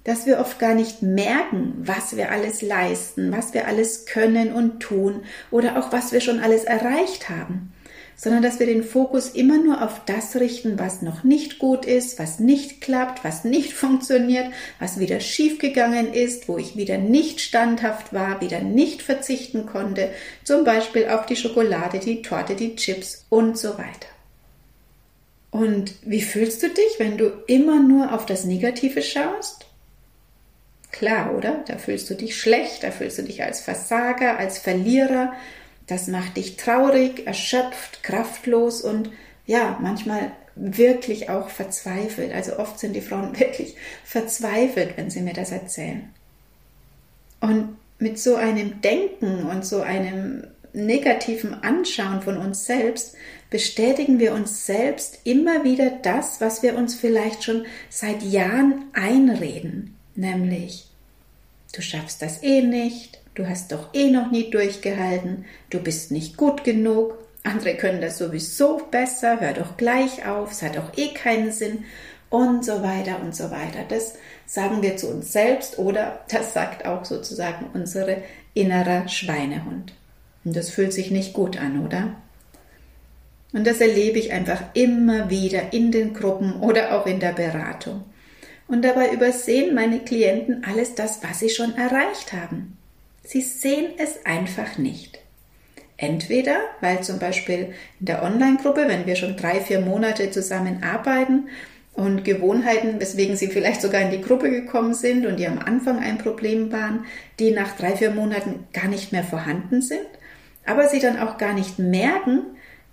Dass 0.03 0.25
wir 0.25 0.39
oft 0.39 0.59
gar 0.59 0.75
nicht 0.75 1.01
merken, 1.01 1.73
was 1.77 2.15
wir 2.15 2.31
alles 2.31 2.61
leisten, 2.61 3.31
was 3.31 3.53
wir 3.53 3.67
alles 3.67 4.05
können 4.05 4.53
und 4.53 4.79
tun 4.79 5.23
oder 5.51 5.77
auch 5.77 5.91
was 5.91 6.11
wir 6.11 6.21
schon 6.21 6.39
alles 6.39 6.63
erreicht 6.63 7.29
haben 7.29 7.71
sondern 8.15 8.41
dass 8.41 8.59
wir 8.59 8.65
den 8.65 8.83
Fokus 8.83 9.29
immer 9.29 9.57
nur 9.57 9.83
auf 9.83 10.01
das 10.05 10.35
richten, 10.35 10.79
was 10.79 11.01
noch 11.01 11.23
nicht 11.23 11.59
gut 11.59 11.85
ist, 11.85 12.17
was 12.17 12.39
nicht 12.39 12.81
klappt, 12.81 13.23
was 13.23 13.43
nicht 13.43 13.73
funktioniert, 13.73 14.47
was 14.79 14.99
wieder 14.99 15.19
schiefgegangen 15.19 16.13
ist, 16.13 16.47
wo 16.47 16.57
ich 16.57 16.75
wieder 16.75 16.97
nicht 16.97 17.41
standhaft 17.41 18.13
war, 18.13 18.41
wieder 18.41 18.61
nicht 18.61 19.01
verzichten 19.01 19.65
konnte, 19.65 20.09
zum 20.43 20.63
Beispiel 20.63 21.07
auf 21.09 21.25
die 21.25 21.35
Schokolade, 21.35 21.99
die 21.99 22.21
Torte, 22.21 22.55
die 22.55 22.75
Chips 22.75 23.25
und 23.29 23.57
so 23.57 23.77
weiter. 23.77 24.07
Und 25.51 25.93
wie 26.01 26.21
fühlst 26.21 26.63
du 26.63 26.69
dich, 26.69 26.99
wenn 26.99 27.17
du 27.17 27.31
immer 27.47 27.79
nur 27.79 28.13
auf 28.13 28.25
das 28.25 28.43
Negative 28.43 29.01
schaust? 29.01 29.65
Klar, 30.91 31.33
oder? 31.33 31.63
Da 31.67 31.77
fühlst 31.77 32.09
du 32.09 32.13
dich 32.13 32.39
schlecht, 32.39 32.83
da 32.83 32.91
fühlst 32.91 33.17
du 33.17 33.23
dich 33.23 33.43
als 33.43 33.61
Versager, 33.61 34.37
als 34.37 34.57
Verlierer, 34.57 35.33
das 35.87 36.07
macht 36.07 36.37
dich 36.37 36.57
traurig, 36.57 37.27
erschöpft, 37.27 38.03
kraftlos 38.03 38.81
und 38.81 39.11
ja, 39.45 39.77
manchmal 39.81 40.31
wirklich 40.55 41.29
auch 41.29 41.49
verzweifelt. 41.49 42.33
Also 42.33 42.57
oft 42.57 42.79
sind 42.79 42.93
die 42.93 43.01
Frauen 43.01 43.37
wirklich 43.39 43.75
verzweifelt, 44.03 44.97
wenn 44.97 45.09
sie 45.09 45.21
mir 45.21 45.33
das 45.33 45.51
erzählen. 45.51 46.09
Und 47.41 47.77
mit 47.99 48.19
so 48.19 48.35
einem 48.35 48.81
Denken 48.81 49.43
und 49.43 49.65
so 49.65 49.81
einem 49.81 50.47
negativen 50.73 51.53
Anschauen 51.53 52.21
von 52.21 52.37
uns 52.37 52.65
selbst 52.65 53.15
bestätigen 53.49 54.19
wir 54.19 54.33
uns 54.33 54.65
selbst 54.65 55.19
immer 55.23 55.63
wieder 55.63 55.89
das, 55.89 56.41
was 56.41 56.63
wir 56.63 56.75
uns 56.75 56.95
vielleicht 56.95 57.43
schon 57.43 57.65
seit 57.89 58.21
Jahren 58.23 58.85
einreden, 58.93 59.95
nämlich 60.15 60.89
du 61.73 61.81
schaffst 61.81 62.21
das 62.21 62.43
eh 62.43 62.61
nicht, 62.61 63.21
du 63.35 63.47
hast 63.47 63.71
doch 63.71 63.93
eh 63.93 64.09
noch 64.09 64.31
nie 64.31 64.49
durchgehalten, 64.49 65.45
du 65.69 65.79
bist 65.79 66.11
nicht 66.11 66.37
gut 66.37 66.63
genug 66.63 67.15
andere 67.45 67.75
können 67.75 68.01
das 68.01 68.17
sowieso 68.17 68.81
besser, 68.89 69.39
hör 69.39 69.53
doch 69.53 69.77
gleich 69.77 70.25
auf, 70.25 70.51
es 70.51 70.63
hat 70.63 70.77
doch 70.77 70.97
eh 70.97 71.13
keinen 71.13 71.51
Sinn 71.51 71.85
und 72.29 72.65
so 72.65 72.81
weiter 72.81 73.21
und 73.21 73.35
so 73.35 73.51
weiter. 73.51 73.85
Das 73.87 74.15
sagen 74.47 74.81
wir 74.81 74.97
zu 74.97 75.09
uns 75.09 75.31
selbst 75.31 75.77
oder 75.77 76.19
das 76.27 76.53
sagt 76.53 76.85
auch 76.85 77.05
sozusagen 77.05 77.67
unsere 77.73 78.23
innerer 78.55 79.07
Schweinehund. 79.07 79.93
Und 80.43 80.55
das 80.55 80.71
fühlt 80.71 80.91
sich 80.91 81.11
nicht 81.11 81.33
gut 81.33 81.57
an, 81.57 81.85
oder? 81.85 82.15
Und 83.53 83.65
das 83.65 83.79
erlebe 83.79 84.19
ich 84.19 84.33
einfach 84.33 84.61
immer 84.73 85.29
wieder 85.29 85.71
in 85.71 85.91
den 85.91 86.13
Gruppen 86.13 86.59
oder 86.61 86.99
auch 86.99 87.05
in 87.05 87.19
der 87.19 87.31
Beratung. 87.31 88.03
Und 88.67 88.83
dabei 88.83 89.11
übersehen 89.11 89.75
meine 89.75 89.99
Klienten 89.99 90.63
alles 90.65 90.95
das, 90.95 91.19
was 91.21 91.39
sie 91.39 91.49
schon 91.49 91.75
erreicht 91.75 92.33
haben. 92.33 92.74
Sie 93.25 93.41
sehen 93.41 93.87
es 93.97 94.25
einfach 94.25 94.77
nicht. 94.77 95.19
Entweder, 95.97 96.57
weil 96.81 97.01
zum 97.01 97.19
Beispiel 97.19 97.73
in 97.99 98.05
der 98.05 98.23
Online-Gruppe, 98.23 98.85
wenn 98.87 99.05
wir 99.05 99.15
schon 99.15 99.37
drei, 99.37 99.61
vier 99.61 99.79
Monate 99.79 100.29
zusammen 100.29 100.83
arbeiten 100.83 101.47
und 101.93 102.23
Gewohnheiten, 102.25 102.99
weswegen 102.99 103.35
sie 103.35 103.47
vielleicht 103.47 103.81
sogar 103.81 104.01
in 104.01 104.11
die 104.11 104.21
Gruppe 104.21 104.51
gekommen 104.51 104.93
sind 104.93 105.25
und 105.25 105.39
die 105.39 105.47
am 105.47 105.59
Anfang 105.59 105.99
ein 105.99 106.17
Problem 106.17 106.71
waren, 106.71 107.05
die 107.39 107.51
nach 107.51 107.75
drei, 107.77 107.95
vier 107.95 108.11
Monaten 108.11 108.67
gar 108.73 108.87
nicht 108.87 109.11
mehr 109.11 109.23
vorhanden 109.23 109.81
sind, 109.81 110.05
aber 110.65 110.87
sie 110.89 110.99
dann 110.99 111.17
auch 111.17 111.37
gar 111.37 111.53
nicht 111.53 111.79
merken, 111.79 112.41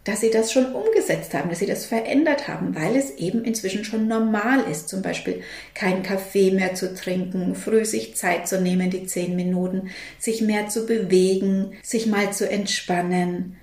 dass 0.04 0.21
sie 0.21 0.30
das 0.30 0.52
schon 0.52 0.73
umgesetzt 0.75 1.32
haben, 1.32 1.49
dass 1.49 1.61
sie 1.61 1.66
das 1.66 1.87
verändert 1.87 2.49
haben, 2.49 2.75
weil 2.75 2.97
es 2.97 3.12
eben 3.18 3.44
inzwischen 3.44 3.85
schon 3.85 4.09
normal 4.09 4.64
ist, 4.71 4.88
zum 4.88 5.00
Beispiel 5.00 5.42
keinen 5.75 6.02
Kaffee 6.02 6.50
mehr 6.50 6.75
zu 6.75 6.94
trinken, 6.94 7.54
früh 7.54 7.85
sich 7.85 8.16
Zeit 8.16 8.49
zu 8.49 8.61
nehmen, 8.61 8.90
die 8.90 9.06
zehn 9.06 9.37
Minuten, 9.37 9.90
sich 10.18 10.42
mehr 10.42 10.68
zu 10.68 10.87
bewegen, 10.87 11.73
sich 11.82 12.06
mal 12.06 12.32
zu 12.32 12.49
entspannen. 12.49 13.56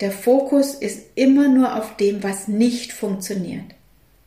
Der 0.00 0.10
Fokus 0.10 0.74
ist 0.74 1.02
immer 1.14 1.48
nur 1.48 1.76
auf 1.76 1.96
dem, 1.96 2.22
was 2.22 2.48
nicht 2.48 2.92
funktioniert. 2.92 3.76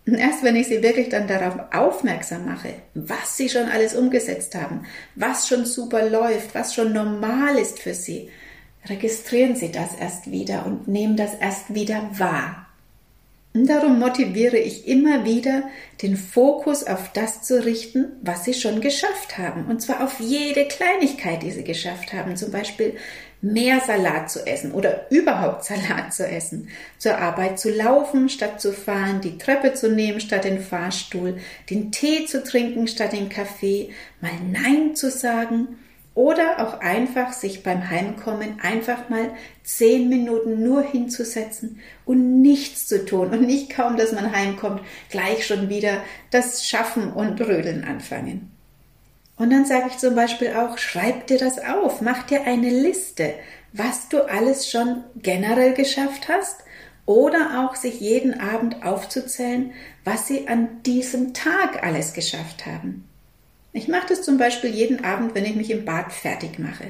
Und 0.07 0.15
erst 0.15 0.43
wenn 0.43 0.55
ich 0.55 0.67
sie 0.67 0.81
wirklich 0.81 1.09
dann 1.09 1.27
darauf 1.27 1.55
aufmerksam 1.71 2.45
mache, 2.45 2.73
was 2.95 3.37
sie 3.37 3.47
schon 3.47 3.65
alles 3.65 3.95
umgesetzt 3.95 4.55
haben, 4.55 4.85
was 5.13 5.47
schon 5.47 5.65
super 5.65 6.09
läuft, 6.09 6.55
was 6.55 6.73
schon 6.73 6.93
normal 6.93 7.57
ist 7.57 7.79
für 7.79 7.93
sie, 7.93 8.29
registrieren 8.87 9.55
Sie 9.55 9.71
das 9.71 9.95
erst 9.95 10.31
wieder 10.31 10.65
und 10.65 10.87
nehmen 10.87 11.17
das 11.17 11.35
erst 11.35 11.73
wieder 11.73 12.09
wahr. 12.17 12.65
Und 13.53 13.67
darum 13.67 13.97
motiviere 13.97 14.57
ich 14.57 14.87
immer 14.87 15.25
wieder, 15.25 15.63
den 16.03 16.15
Fokus 16.17 16.85
auf 16.85 17.11
das 17.13 17.41
zu 17.41 17.65
richten, 17.65 18.11
was 18.21 18.45
Sie 18.45 18.53
schon 18.53 18.79
geschafft 18.79 19.39
haben. 19.39 19.65
Und 19.65 19.81
zwar 19.81 20.03
auf 20.03 20.19
jede 20.19 20.65
Kleinigkeit, 20.65 21.41
die 21.41 21.49
Sie 21.49 21.63
geschafft 21.63 22.13
haben. 22.13 22.37
Zum 22.37 22.51
Beispiel 22.51 22.95
mehr 23.41 23.79
Salat 23.79 24.29
zu 24.29 24.45
essen 24.45 24.71
oder 24.71 25.09
überhaupt 25.09 25.65
Salat 25.65 26.13
zu 26.13 26.27
essen. 26.27 26.69
Zur 26.99 27.17
Arbeit 27.17 27.59
zu 27.59 27.71
laufen, 27.71 28.29
statt 28.29 28.61
zu 28.61 28.71
fahren, 28.71 29.19
die 29.21 29.39
Treppe 29.39 29.73
zu 29.73 29.89
nehmen, 29.89 30.19
statt 30.19 30.43
den 30.43 30.61
Fahrstuhl, 30.61 31.39
den 31.71 31.91
Tee 31.91 32.25
zu 32.25 32.43
trinken, 32.43 32.87
statt 32.87 33.13
den 33.13 33.29
Kaffee, 33.29 33.89
mal 34.21 34.31
Nein 34.51 34.95
zu 34.95 35.09
sagen 35.09 35.79
oder 36.19 36.59
auch 36.59 36.81
einfach 36.81 37.31
sich 37.31 37.63
beim 37.63 37.89
Heimkommen 37.89 38.59
einfach 38.59 39.07
mal 39.07 39.29
zehn 39.63 40.09
Minuten 40.09 40.61
nur 40.61 40.81
hinzusetzen 40.81 41.79
und 42.03 42.41
nichts 42.41 42.87
zu 42.87 43.05
tun 43.05 43.29
und 43.29 43.47
nicht 43.47 43.69
kaum, 43.69 43.95
dass 43.95 44.11
man 44.11 44.35
heimkommt, 44.35 44.81
gleich 45.09 45.47
schon 45.47 45.69
wieder 45.69 46.03
das 46.29 46.67
Schaffen 46.67 47.13
und 47.13 47.39
Rödeln 47.39 47.85
anfangen. 47.85 48.51
Und 49.37 49.51
dann 49.51 49.63
sage 49.63 49.85
ich 49.87 49.97
zum 49.97 50.13
Beispiel 50.13 50.49
auch, 50.57 50.77
schreib 50.77 51.27
dir 51.27 51.37
das 51.37 51.57
auf, 51.57 52.01
mach 52.01 52.23
dir 52.23 52.41
eine 52.41 52.69
Liste, 52.69 53.35
was 53.71 54.09
du 54.09 54.27
alles 54.27 54.69
schon 54.69 55.05
generell 55.15 55.73
geschafft 55.73 56.27
hast 56.27 56.57
oder 57.05 57.63
auch 57.63 57.77
sich 57.77 58.01
jeden 58.01 58.41
Abend 58.41 58.83
aufzuzählen, 58.83 59.71
was 60.03 60.27
sie 60.27 60.49
an 60.49 60.83
diesem 60.83 61.33
Tag 61.33 61.81
alles 61.81 62.11
geschafft 62.11 62.65
haben. 62.65 63.08
Ich 63.71 63.87
mache 63.87 64.07
das 64.09 64.23
zum 64.23 64.37
Beispiel 64.37 64.71
jeden 64.71 65.03
Abend, 65.03 65.35
wenn 65.35 65.45
ich 65.45 65.55
mich 65.55 65.69
im 65.69 65.85
Bad 65.85 66.11
fertig 66.11 66.57
mache. 66.57 66.85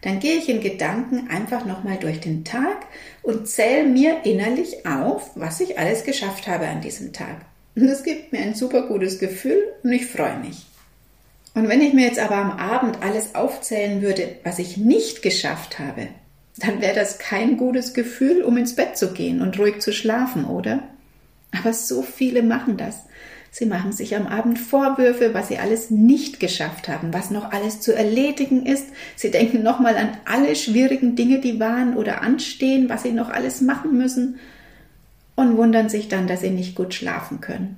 Dann 0.00 0.18
gehe 0.18 0.36
ich 0.36 0.48
in 0.48 0.60
Gedanken 0.60 1.28
einfach 1.28 1.66
nochmal 1.66 1.98
durch 1.98 2.20
den 2.20 2.44
Tag 2.44 2.86
und 3.22 3.48
zähle 3.48 3.84
mir 3.84 4.24
innerlich 4.24 4.86
auf, 4.86 5.30
was 5.34 5.60
ich 5.60 5.78
alles 5.78 6.04
geschafft 6.04 6.48
habe 6.48 6.66
an 6.66 6.80
diesem 6.80 7.12
Tag. 7.12 7.36
Und 7.76 7.86
das 7.86 8.02
gibt 8.02 8.32
mir 8.32 8.40
ein 8.40 8.54
super 8.54 8.82
gutes 8.88 9.18
Gefühl 9.18 9.62
und 9.82 9.92
ich 9.92 10.06
freue 10.06 10.38
mich. 10.38 10.66
Und 11.54 11.68
wenn 11.68 11.82
ich 11.82 11.92
mir 11.92 12.06
jetzt 12.06 12.18
aber 12.18 12.36
am 12.36 12.52
Abend 12.52 13.02
alles 13.02 13.34
aufzählen 13.34 14.00
würde, 14.00 14.36
was 14.42 14.58
ich 14.58 14.78
nicht 14.78 15.22
geschafft 15.22 15.78
habe, 15.78 16.08
dann 16.56 16.80
wäre 16.80 16.94
das 16.94 17.18
kein 17.18 17.56
gutes 17.56 17.92
Gefühl, 17.94 18.42
um 18.42 18.56
ins 18.56 18.74
Bett 18.74 18.96
zu 18.96 19.12
gehen 19.12 19.42
und 19.42 19.58
ruhig 19.58 19.80
zu 19.80 19.92
schlafen, 19.92 20.46
oder? 20.46 20.82
Aber 21.58 21.72
so 21.72 22.02
viele 22.02 22.42
machen 22.42 22.76
das. 22.78 23.00
Sie 23.54 23.66
machen 23.66 23.92
sich 23.92 24.16
am 24.16 24.26
Abend 24.26 24.58
Vorwürfe, 24.58 25.34
was 25.34 25.48
sie 25.48 25.58
alles 25.58 25.90
nicht 25.90 26.40
geschafft 26.40 26.88
haben, 26.88 27.12
was 27.12 27.30
noch 27.30 27.52
alles 27.52 27.82
zu 27.82 27.94
erledigen 27.94 28.64
ist. 28.64 28.86
Sie 29.14 29.30
denken 29.30 29.62
nochmal 29.62 29.98
an 29.98 30.16
alle 30.24 30.56
schwierigen 30.56 31.16
Dinge, 31.16 31.38
die 31.38 31.60
waren 31.60 31.94
oder 31.94 32.22
anstehen, 32.22 32.88
was 32.88 33.02
sie 33.02 33.12
noch 33.12 33.28
alles 33.28 33.60
machen 33.60 33.98
müssen 33.98 34.40
und 35.34 35.58
wundern 35.58 35.90
sich 35.90 36.08
dann, 36.08 36.26
dass 36.26 36.40
sie 36.40 36.48
nicht 36.48 36.74
gut 36.74 36.94
schlafen 36.94 37.42
können. 37.42 37.76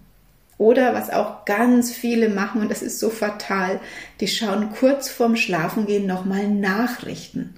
Oder 0.58 0.94
was 0.94 1.10
auch 1.10 1.44
ganz 1.44 1.90
viele 1.90 2.28
machen, 2.28 2.60
und 2.60 2.70
das 2.70 2.80
ist 2.80 3.00
so 3.00 3.10
fatal, 3.10 3.80
die 4.20 4.28
schauen 4.28 4.70
kurz 4.70 5.08
vorm 5.08 5.34
Schlafengehen 5.34 6.06
nochmal 6.06 6.46
Nachrichten 6.46 7.52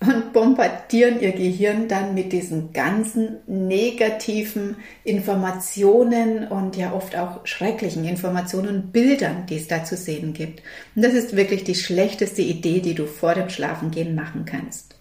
und 0.00 0.32
bombardieren 0.32 1.20
ihr 1.20 1.32
Gehirn 1.32 1.88
dann 1.88 2.14
mit 2.14 2.32
diesen 2.32 2.72
ganzen 2.72 3.38
negativen 3.46 4.76
Informationen 5.04 6.48
und 6.48 6.76
ja 6.76 6.92
oft 6.92 7.16
auch 7.16 7.46
schrecklichen 7.46 8.04
Informationen 8.04 8.68
und 8.68 8.92
Bildern, 8.92 9.46
die 9.46 9.56
es 9.56 9.68
da 9.68 9.84
zu 9.84 9.96
sehen 9.96 10.34
gibt. 10.34 10.62
Und 10.94 11.02
das 11.02 11.14
ist 11.14 11.34
wirklich 11.34 11.64
die 11.64 11.74
schlechteste 11.74 12.42
Idee, 12.42 12.80
die 12.80 12.94
du 12.94 13.06
vor 13.06 13.34
dem 13.34 13.48
Schlafengehen 13.48 14.14
machen 14.14 14.44
kannst. 14.44 14.96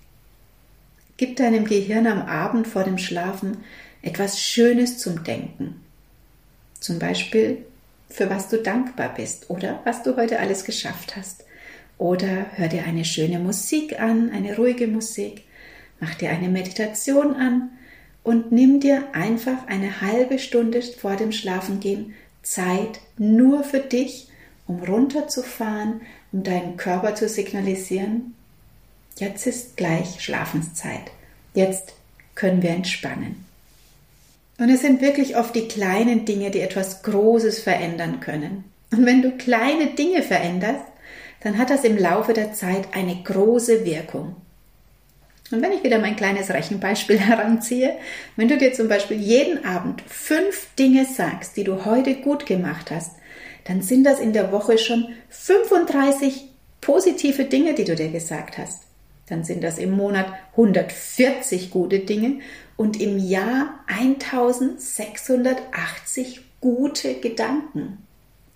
Gib 1.18 1.36
deinem 1.38 1.66
Gehirn 1.66 2.08
am 2.08 2.22
Abend 2.22 2.68
vor 2.68 2.84
dem 2.84 2.98
Schlafen 2.98 3.58
etwas 4.02 4.40
Schönes 4.40 4.98
zum 4.98 5.24
Denken. 5.24 5.82
Zum 6.80 7.00
Beispiel, 7.00 7.66
für 8.10 8.30
was 8.30 8.50
du 8.50 8.58
dankbar 8.62 9.14
bist 9.16 9.50
oder 9.50 9.82
was 9.84 10.04
du 10.04 10.16
heute 10.16 10.40
alles 10.40 10.64
geschafft 10.64 11.16
hast. 11.16 11.45
Oder 11.98 12.48
hör 12.56 12.68
dir 12.68 12.84
eine 12.84 13.06
schöne 13.06 13.40
Musik 13.40 14.00
an, 14.00 14.32
eine 14.32 14.58
ruhige 14.58 14.88
Musik, 14.88 15.44
mach 16.00 16.16
dir 16.16 16.30
eine 16.30 16.50
Meditation 16.50 17.36
an 17.36 17.70
und 18.24 18.52
nimm 18.52 18.80
dir 18.80 19.04
einfach 19.14 19.68
eine 19.68 20.02
halbe 20.02 20.40
Stunde 20.40 20.82
vor 20.82 21.16
dem 21.16 21.32
Schlafengehen 21.32 22.14
Zeit 22.46 23.00
nur 23.18 23.64
für 23.64 23.80
dich, 23.80 24.28
um 24.68 24.84
runterzufahren, 24.84 26.02
um 26.32 26.44
deinen 26.44 26.78
Körper 26.78 27.16
zu 27.16 27.28
signalisieren, 27.28 28.36
jetzt 29.18 29.48
ist 29.48 29.78
gleich 29.78 30.22
Schlafenszeit. 30.22 31.12
Jetzt 31.54 31.94
können 32.36 32.62
wir 32.62 32.72
entspannen. 32.72 33.46
Und 34.58 34.70
es 34.70 34.82
sind 34.82 35.02
wirklich 35.02 35.38
oft 35.38 35.56
die 35.56 35.68
kleinen 35.68 36.26
Dinge, 36.26 36.52
die 36.52 36.62
etwas 36.62 37.04
Großes 37.04 37.60
verändern 37.60 38.20
können. 38.22 38.64
Und 38.92 39.06
wenn 39.06 39.22
du 39.22 39.32
kleine 39.32 39.88
Dinge 39.88 40.24
veränderst, 40.24 40.86
dann 41.46 41.58
hat 41.60 41.70
das 41.70 41.84
im 41.84 41.96
Laufe 41.96 42.34
der 42.34 42.54
Zeit 42.54 42.88
eine 42.94 43.22
große 43.24 43.86
Wirkung. 43.86 44.36
Und 45.52 45.62
wenn 45.62 45.74
ich 45.74 45.84
wieder 45.84 46.00
mein 46.00 46.16
kleines 46.16 46.50
Rechenbeispiel 46.50 47.20
heranziehe, 47.28 47.96
wenn 48.36 48.48
du 48.48 48.58
dir 48.58 48.74
zum 48.74 48.88
Beispiel 48.88 49.18
jeden 49.18 49.64
Abend 49.64 50.02
fünf 50.08 50.74
Dinge 50.74 51.06
sagst, 51.06 51.56
die 51.56 51.64
du 51.64 51.86
heute 51.86 52.16
gut 52.16 52.48
gemacht 52.48 52.90
hast, 52.90 53.12
dann 53.66 53.84
sind 53.84 54.06
das 54.06 54.20
in 54.20 54.34
der 54.34 54.52
Woche 54.52 54.80
schon 54.80 55.10
35 55.30 56.50
positive 56.82 57.46
Dinge, 57.46 57.76
die 57.76 57.84
du 57.84 57.96
dir 57.96 58.10
gesagt 58.10 58.58
hast. 58.58 58.82
Dann 59.30 59.44
sind 59.44 59.64
das 59.64 59.78
im 59.78 59.92
Monat 59.92 60.26
140 60.54 61.70
gute 61.70 62.00
Dinge 62.00 62.40
und 62.76 63.00
im 63.00 63.20
Jahr 63.20 63.82
1680 63.86 66.42
gute 66.60 67.14
Gedanken. 67.14 68.05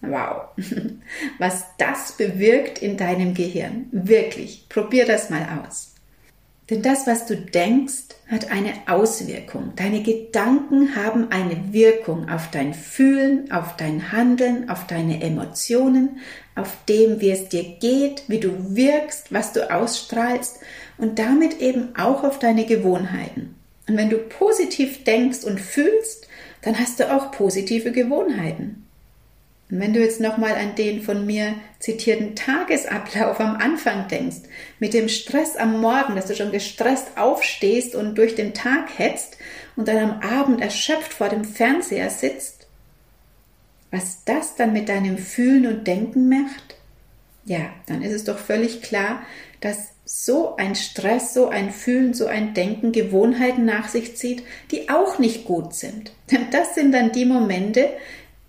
Wow, 0.01 0.49
was 1.39 1.65
das 1.77 2.13
bewirkt 2.13 2.81
in 2.81 2.97
deinem 2.97 3.33
Gehirn. 3.33 3.87
Wirklich, 3.91 4.67
probier 4.69 5.05
das 5.05 5.29
mal 5.29 5.61
aus. 5.63 5.93
Denn 6.69 6.83
das, 6.83 7.07
was 7.07 7.25
du 7.25 7.35
denkst, 7.35 8.15
hat 8.27 8.51
eine 8.51 8.73
Auswirkung. 8.85 9.73
Deine 9.75 10.03
Gedanken 10.03 10.95
haben 10.95 11.31
eine 11.31 11.73
Wirkung 11.73 12.29
auf 12.29 12.51
dein 12.51 12.75
Fühlen, 12.75 13.51
auf 13.51 13.75
dein 13.75 14.11
Handeln, 14.11 14.69
auf 14.69 14.85
deine 14.85 15.23
Emotionen, 15.23 16.19
auf 16.55 16.77
dem, 16.87 17.21
wie 17.21 17.31
es 17.31 17.49
dir 17.49 17.63
geht, 17.63 18.23
wie 18.27 18.39
du 18.39 18.75
wirkst, 18.75 19.33
was 19.33 19.51
du 19.51 19.73
ausstrahlst 19.73 20.59
und 20.99 21.17
damit 21.17 21.59
eben 21.59 21.95
auch 21.97 22.23
auf 22.23 22.37
deine 22.37 22.65
Gewohnheiten. 22.65 23.55
Und 23.87 23.97
wenn 23.97 24.11
du 24.11 24.17
positiv 24.17 25.03
denkst 25.03 25.43
und 25.43 25.59
fühlst, 25.59 26.27
dann 26.61 26.77
hast 26.77 26.99
du 26.99 27.11
auch 27.11 27.31
positive 27.31 27.91
Gewohnheiten. 27.91 28.85
Und 29.71 29.79
wenn 29.79 29.93
du 29.93 29.99
jetzt 29.99 30.19
nochmal 30.19 30.55
an 30.55 30.75
den 30.75 31.01
von 31.01 31.25
mir 31.25 31.53
zitierten 31.79 32.35
Tagesablauf 32.35 33.39
am 33.39 33.55
Anfang 33.55 34.07
denkst, 34.07 34.47
mit 34.79 34.93
dem 34.93 35.09
Stress 35.09 35.55
am 35.55 35.79
Morgen, 35.79 36.15
dass 36.15 36.25
du 36.25 36.35
schon 36.35 36.51
gestresst 36.51 37.17
aufstehst 37.17 37.93
und 37.93 38.17
durch 38.17 38.33
den 38.33 38.53
Tag 38.55 38.97
hetzt 38.97 39.37
und 39.75 39.87
dann 39.87 39.97
am 39.97 40.21
Abend 40.21 40.61
erschöpft 40.61 41.13
vor 41.13 41.29
dem 41.29 41.45
Fernseher 41.45 42.09
sitzt, 42.09 42.67
was 43.91 44.23
das 44.25 44.55
dann 44.55 44.73
mit 44.73 44.89
deinem 44.89 45.17
Fühlen 45.17 45.67
und 45.67 45.87
Denken 45.87 46.29
macht, 46.29 46.75
ja, 47.45 47.69
dann 47.87 48.01
ist 48.01 48.13
es 48.13 48.23
doch 48.23 48.37
völlig 48.37 48.81
klar, 48.81 49.23
dass 49.61 49.89
so 50.05 50.55
ein 50.55 50.75
Stress, 50.75 51.33
so 51.33 51.49
ein 51.49 51.71
Fühlen, 51.71 52.13
so 52.13 52.25
ein 52.25 52.53
Denken 52.53 52.91
Gewohnheiten 52.91 53.65
nach 53.65 53.87
sich 53.87 54.17
zieht, 54.17 54.43
die 54.71 54.89
auch 54.89 55.19
nicht 55.19 55.45
gut 55.45 55.73
sind. 55.75 56.11
Denn 56.31 56.47
das 56.51 56.75
sind 56.75 56.91
dann 56.91 57.11
die 57.11 57.25
Momente, 57.25 57.89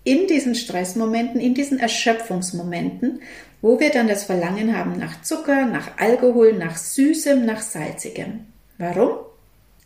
in 0.03 0.27
diesen 0.27 0.55
Stressmomenten, 0.55 1.39
in 1.39 1.53
diesen 1.53 1.79
Erschöpfungsmomenten, 1.79 3.21
wo 3.61 3.79
wir 3.79 3.91
dann 3.91 4.07
das 4.07 4.23
Verlangen 4.23 4.75
haben 4.75 4.97
nach 4.97 5.21
Zucker, 5.21 5.65
nach 5.65 5.97
Alkohol, 5.97 6.53
nach 6.53 6.77
Süßem, 6.77 7.45
nach 7.45 7.61
Salzigem. 7.61 8.45
Warum? 8.77 9.11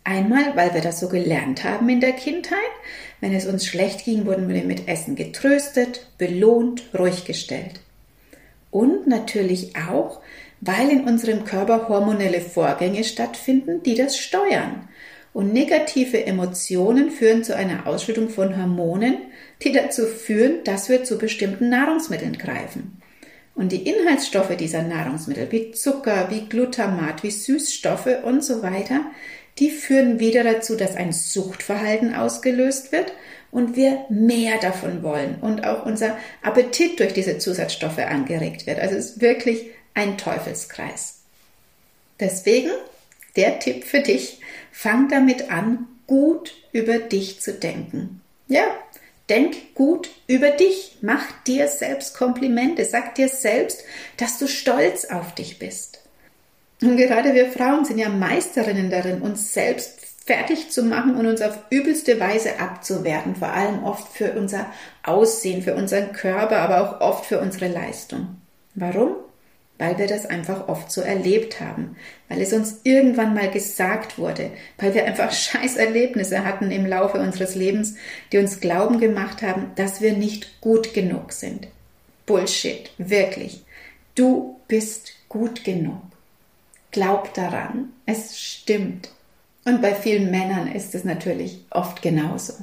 Einmal, 0.04 0.56
weil 0.56 0.72
wir 0.72 0.80
das 0.80 1.00
so 1.00 1.08
gelernt 1.08 1.64
haben 1.64 1.88
in 1.88 2.00
der 2.00 2.12
Kindheit. 2.12 2.58
Wenn 3.20 3.34
es 3.34 3.46
uns 3.46 3.66
schlecht 3.66 4.04
ging, 4.04 4.24
wurden 4.24 4.48
wir 4.48 4.62
mit 4.62 4.88
Essen 4.88 5.16
getröstet, 5.16 6.06
belohnt, 6.16 6.84
ruhig 6.96 7.24
gestellt. 7.24 7.80
Und 8.70 9.06
natürlich 9.06 9.74
auch, 9.76 10.20
weil 10.60 10.90
in 10.90 11.04
unserem 11.04 11.44
Körper 11.44 11.88
hormonelle 11.88 12.40
Vorgänge 12.40 13.04
stattfinden, 13.04 13.82
die 13.82 13.94
das 13.94 14.16
steuern. 14.16 14.88
Und 15.32 15.52
negative 15.52 16.24
Emotionen 16.24 17.10
führen 17.10 17.44
zu 17.44 17.54
einer 17.56 17.86
Ausschüttung 17.86 18.30
von 18.30 18.56
Hormonen, 18.56 19.16
die 19.62 19.72
dazu 19.72 20.06
führen, 20.06 20.64
dass 20.64 20.88
wir 20.88 21.04
zu 21.04 21.18
bestimmten 21.18 21.68
Nahrungsmitteln 21.68 22.38
greifen. 22.38 23.00
Und 23.54 23.72
die 23.72 23.88
Inhaltsstoffe 23.88 24.54
dieser 24.56 24.82
Nahrungsmittel, 24.82 25.50
wie 25.50 25.72
Zucker, 25.72 26.28
wie 26.30 26.46
Glutamat, 26.46 27.22
wie 27.22 27.30
Süßstoffe 27.30 28.22
und 28.22 28.44
so 28.44 28.62
weiter, 28.62 29.00
die 29.58 29.70
führen 29.70 30.20
wieder 30.20 30.44
dazu, 30.44 30.76
dass 30.76 30.96
ein 30.96 31.12
Suchtverhalten 31.12 32.14
ausgelöst 32.14 32.92
wird 32.92 33.12
und 33.50 33.74
wir 33.74 34.04
mehr 34.10 34.58
davon 34.58 35.02
wollen 35.02 35.36
und 35.40 35.64
auch 35.64 35.86
unser 35.86 36.18
Appetit 36.42 37.00
durch 37.00 37.14
diese 37.14 37.38
Zusatzstoffe 37.38 37.98
angeregt 37.98 38.66
wird. 38.66 38.78
Also 38.78 38.96
es 38.96 39.12
ist 39.12 39.20
wirklich 39.22 39.70
ein 39.94 40.18
Teufelskreis. 40.18 41.20
Deswegen 42.20 42.70
der 43.36 43.58
Tipp 43.58 43.84
für 43.84 44.00
dich, 44.00 44.40
fang 44.72 45.08
damit 45.08 45.50
an, 45.50 45.86
gut 46.06 46.54
über 46.72 46.98
dich 46.98 47.40
zu 47.40 47.52
denken. 47.52 48.20
Ja, 48.48 48.66
denk 49.28 49.74
gut 49.74 50.08
über 50.26 50.50
dich, 50.50 50.98
mach 51.00 51.24
dir 51.46 51.68
selbst 51.68 52.16
Komplimente, 52.16 52.84
sag 52.84 53.14
dir 53.14 53.28
selbst, 53.28 53.84
dass 54.16 54.38
du 54.38 54.46
stolz 54.46 55.06
auf 55.06 55.34
dich 55.34 55.58
bist. 55.58 56.00
Und 56.82 56.96
gerade 56.96 57.34
wir 57.34 57.50
Frauen 57.50 57.84
sind 57.84 57.98
ja 57.98 58.08
Meisterinnen 58.08 58.90
darin, 58.90 59.22
uns 59.22 59.52
selbst 59.54 59.98
fertig 60.26 60.70
zu 60.70 60.82
machen 60.82 61.16
und 61.16 61.26
uns 61.26 61.40
auf 61.40 61.58
übelste 61.70 62.18
Weise 62.20 62.58
abzuwerten, 62.58 63.36
vor 63.36 63.48
allem 63.48 63.84
oft 63.84 64.12
für 64.12 64.32
unser 64.32 64.66
Aussehen, 65.04 65.62
für 65.62 65.74
unseren 65.74 66.12
Körper, 66.12 66.58
aber 66.58 66.80
auch 66.80 67.00
oft 67.00 67.26
für 67.26 67.40
unsere 67.40 67.68
Leistung. 67.68 68.36
Warum? 68.74 69.14
Weil 69.78 69.98
wir 69.98 70.06
das 70.06 70.26
einfach 70.26 70.68
oft 70.68 70.90
so 70.90 71.00
erlebt 71.00 71.60
haben, 71.60 71.96
weil 72.28 72.40
es 72.40 72.52
uns 72.52 72.80
irgendwann 72.84 73.34
mal 73.34 73.50
gesagt 73.50 74.18
wurde, 74.18 74.50
weil 74.78 74.94
wir 74.94 75.04
einfach 75.04 75.32
scheiß 75.32 75.76
Erlebnisse 75.76 76.44
hatten 76.44 76.70
im 76.70 76.86
Laufe 76.86 77.18
unseres 77.18 77.54
Lebens, 77.54 77.94
die 78.32 78.38
uns 78.38 78.60
glauben 78.60 79.00
gemacht 79.00 79.42
haben, 79.42 79.72
dass 79.76 80.00
wir 80.00 80.14
nicht 80.14 80.60
gut 80.60 80.94
genug 80.94 81.32
sind. 81.32 81.68
Bullshit, 82.24 82.90
wirklich. 82.98 83.64
Du 84.14 84.58
bist 84.68 85.12
gut 85.28 85.64
genug. 85.64 86.02
Glaub 86.90 87.34
daran, 87.34 87.92
es 88.06 88.40
stimmt. 88.40 89.10
Und 89.64 89.82
bei 89.82 89.94
vielen 89.94 90.30
Männern 90.30 90.72
ist 90.72 90.94
es 90.94 91.04
natürlich 91.04 91.64
oft 91.70 92.00
genauso. 92.00 92.54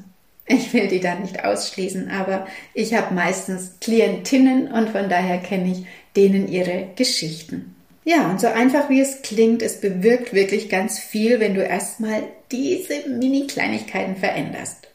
Ich 0.45 0.73
will 0.73 0.88
die 0.88 0.99
da 0.99 1.15
nicht 1.15 1.45
ausschließen, 1.45 2.12
aber 2.12 2.47
ich 2.73 2.93
habe 2.93 3.13
meistens 3.13 3.80
Klientinnen 3.80 4.71
und 4.71 4.89
von 4.89 5.10
daher 5.10 5.38
kenne 5.38 5.71
ich 5.71 5.86
denen 6.15 6.47
ihre 6.47 6.89
Geschichten. 6.95 7.76
Ja, 8.06 8.30
und 8.30 8.41
so 8.41 8.47
einfach 8.47 8.89
wie 8.89 8.99
es 8.99 9.21
klingt, 9.21 9.62
es 9.62 9.80
bewirkt 9.80 10.34
wirklich 10.34 10.69
ganz 10.69 10.99
viel, 10.99 11.39
wenn 11.39 11.56
du 11.56 11.63
erstmal 11.63 12.23
diese 12.52 13.08
Mini-Kleinigkeiten 13.08 14.17
veränderst. 14.17 14.89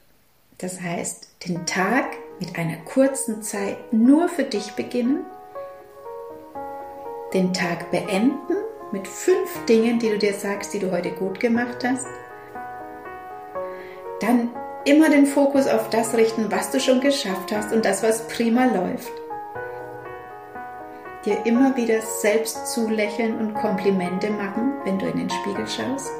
Das 0.58 0.80
heißt, 0.80 1.28
den 1.46 1.64
Tag 1.64 2.04
mit 2.38 2.58
einer 2.58 2.76
kurzen 2.76 3.42
Zeit 3.42 3.92
nur 3.92 4.28
für 4.28 4.44
dich 4.44 4.72
beginnen, 4.72 5.24
den 7.32 7.54
Tag 7.54 7.90
beenden 7.90 8.56
mit 8.92 9.08
fünf 9.08 9.64
Dingen, 9.66 9.98
die 9.98 10.10
du 10.10 10.18
dir 10.18 10.34
sagst, 10.34 10.74
die 10.74 10.78
du 10.78 10.90
heute 10.90 11.10
gut 11.10 11.40
gemacht 11.40 11.84
hast, 11.84 12.06
dann 14.20 14.50
immer 14.84 15.10
den 15.10 15.26
Fokus 15.26 15.66
auf 15.66 15.90
das 15.90 16.14
richten, 16.14 16.50
was 16.50 16.70
du 16.70 16.80
schon 16.80 17.00
geschafft 17.00 17.52
hast 17.52 17.72
und 17.72 17.84
das, 17.84 18.02
was 18.02 18.26
prima 18.28 18.66
läuft 18.66 19.12
dir 21.24 21.44
immer 21.46 21.74
wieder 21.76 22.00
selbst 22.00 22.72
zulächeln 22.72 23.38
und 23.38 23.54
Komplimente 23.54 24.30
machen, 24.30 24.74
wenn 24.84 24.98
du 24.98 25.06
in 25.06 25.18
den 25.18 25.30
Spiegel 25.30 25.66
schaust. 25.66 26.10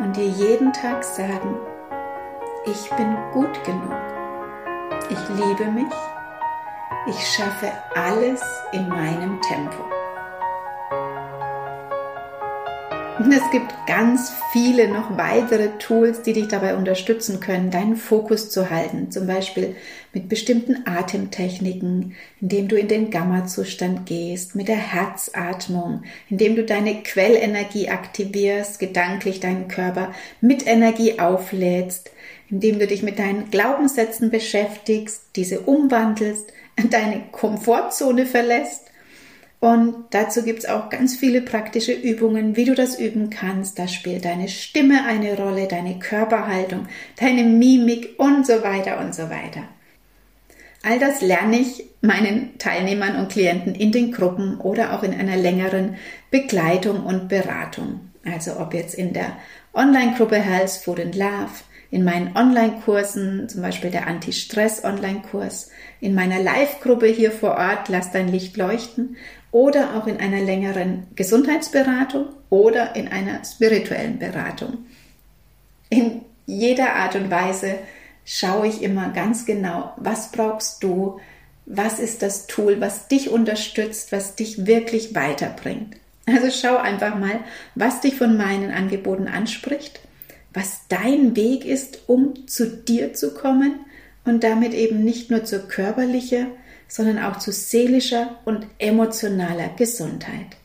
Und 0.00 0.16
dir 0.16 0.26
jeden 0.26 0.72
Tag 0.72 1.02
sagen, 1.04 1.56
ich 2.66 2.90
bin 2.96 3.16
gut 3.32 3.62
genug. 3.64 3.94
Ich 5.10 5.28
liebe 5.28 5.70
mich. 5.70 5.92
Ich 7.06 7.26
schaffe 7.26 7.70
alles 7.94 8.42
in 8.72 8.88
meinem 8.88 9.40
Tempo. 9.42 9.93
Und 13.16 13.30
es 13.30 13.48
gibt 13.52 13.72
ganz 13.86 14.32
viele 14.50 14.88
noch 14.88 15.16
weitere 15.16 15.68
Tools, 15.78 16.22
die 16.22 16.32
dich 16.32 16.48
dabei 16.48 16.74
unterstützen 16.74 17.38
können, 17.38 17.70
deinen 17.70 17.96
Fokus 17.96 18.50
zu 18.50 18.70
halten. 18.70 19.12
Zum 19.12 19.28
Beispiel 19.28 19.76
mit 20.12 20.28
bestimmten 20.28 20.84
Atemtechniken, 20.84 22.16
indem 22.40 22.66
du 22.66 22.76
in 22.76 22.88
den 22.88 23.10
Gamma-Zustand 23.10 24.06
gehst, 24.06 24.56
mit 24.56 24.66
der 24.66 24.76
Herzatmung, 24.76 26.02
indem 26.28 26.56
du 26.56 26.64
deine 26.64 27.02
Quellenergie 27.04 27.88
aktivierst, 27.88 28.80
gedanklich 28.80 29.38
deinen 29.38 29.68
Körper 29.68 30.12
mit 30.40 30.66
Energie 30.66 31.20
auflädst, 31.20 32.10
indem 32.50 32.80
du 32.80 32.88
dich 32.88 33.04
mit 33.04 33.20
deinen 33.20 33.48
Glaubenssätzen 33.48 34.30
beschäftigst, 34.30 35.22
diese 35.36 35.60
umwandelst, 35.60 36.52
deine 36.90 37.22
Komfortzone 37.30 38.26
verlässt 38.26 38.90
und 39.64 39.94
dazu 40.10 40.42
gibt 40.42 40.58
es 40.58 40.68
auch 40.68 40.90
ganz 40.90 41.16
viele 41.16 41.40
praktische 41.40 41.94
Übungen, 41.94 42.54
wie 42.54 42.66
du 42.66 42.74
das 42.74 42.98
üben 42.98 43.30
kannst. 43.30 43.78
Da 43.78 43.88
spielt 43.88 44.26
deine 44.26 44.48
Stimme 44.48 45.06
eine 45.06 45.38
Rolle, 45.38 45.66
deine 45.68 45.98
Körperhaltung, 45.98 46.86
deine 47.18 47.44
Mimik 47.44 48.10
und 48.18 48.46
so 48.46 48.62
weiter 48.62 49.00
und 49.00 49.14
so 49.14 49.30
weiter. 49.30 49.62
All 50.82 50.98
das 50.98 51.22
lerne 51.22 51.60
ich 51.60 51.86
meinen 52.02 52.58
Teilnehmern 52.58 53.16
und 53.16 53.32
Klienten 53.32 53.74
in 53.74 53.90
den 53.90 54.12
Gruppen 54.12 54.60
oder 54.60 54.92
auch 54.92 55.02
in 55.02 55.14
einer 55.14 55.38
längeren 55.38 55.96
Begleitung 56.30 57.02
und 57.02 57.30
Beratung. 57.30 58.00
Also 58.22 58.60
ob 58.60 58.74
jetzt 58.74 58.94
in 58.94 59.14
der 59.14 59.34
Online-Gruppe 59.72 60.36
Health, 60.36 60.72
Food 60.72 61.00
and 61.00 61.16
Love, 61.16 61.64
in 61.90 62.04
meinen 62.04 62.36
Online-Kursen, 62.36 63.48
zum 63.48 63.62
Beispiel 63.62 63.90
der 63.90 64.08
Anti-Stress-Online-Kurs, 64.08 65.70
in 66.00 66.12
meiner 66.12 66.42
Live-Gruppe 66.42 67.06
hier 67.06 67.30
vor 67.30 67.52
Ort, 67.52 67.88
Lass 67.88 68.10
dein 68.10 68.28
Licht 68.28 68.56
leuchten 68.56 69.16
oder 69.54 69.94
auch 69.94 70.08
in 70.08 70.18
einer 70.18 70.40
längeren 70.40 71.04
Gesundheitsberatung 71.14 72.26
oder 72.50 72.96
in 72.96 73.06
einer 73.06 73.44
spirituellen 73.44 74.18
Beratung. 74.18 74.78
In 75.88 76.22
jeder 76.44 76.94
Art 76.94 77.14
und 77.14 77.30
Weise 77.30 77.76
schaue 78.24 78.66
ich 78.66 78.82
immer 78.82 79.10
ganz 79.10 79.46
genau, 79.46 79.92
was 79.96 80.32
brauchst 80.32 80.82
du, 80.82 81.20
was 81.66 82.00
ist 82.00 82.22
das 82.22 82.48
Tool, 82.48 82.80
was 82.80 83.06
dich 83.06 83.30
unterstützt, 83.30 84.10
was 84.10 84.34
dich 84.34 84.66
wirklich 84.66 85.14
weiterbringt. 85.14 85.98
Also 86.26 86.50
schau 86.50 86.76
einfach 86.76 87.14
mal, 87.16 87.38
was 87.76 88.00
dich 88.00 88.16
von 88.16 88.36
meinen 88.36 88.72
Angeboten 88.72 89.28
anspricht, 89.28 90.00
was 90.52 90.80
dein 90.88 91.36
Weg 91.36 91.64
ist, 91.64 92.00
um 92.08 92.48
zu 92.48 92.66
dir 92.66 93.14
zu 93.14 93.32
kommen 93.34 93.78
und 94.24 94.42
damit 94.42 94.74
eben 94.74 95.04
nicht 95.04 95.30
nur 95.30 95.44
zur 95.44 95.68
körperlichen, 95.68 96.48
sondern 96.88 97.18
auch 97.18 97.38
zu 97.38 97.52
seelischer 97.52 98.36
und 98.44 98.66
emotionaler 98.78 99.68
Gesundheit. 99.76 100.56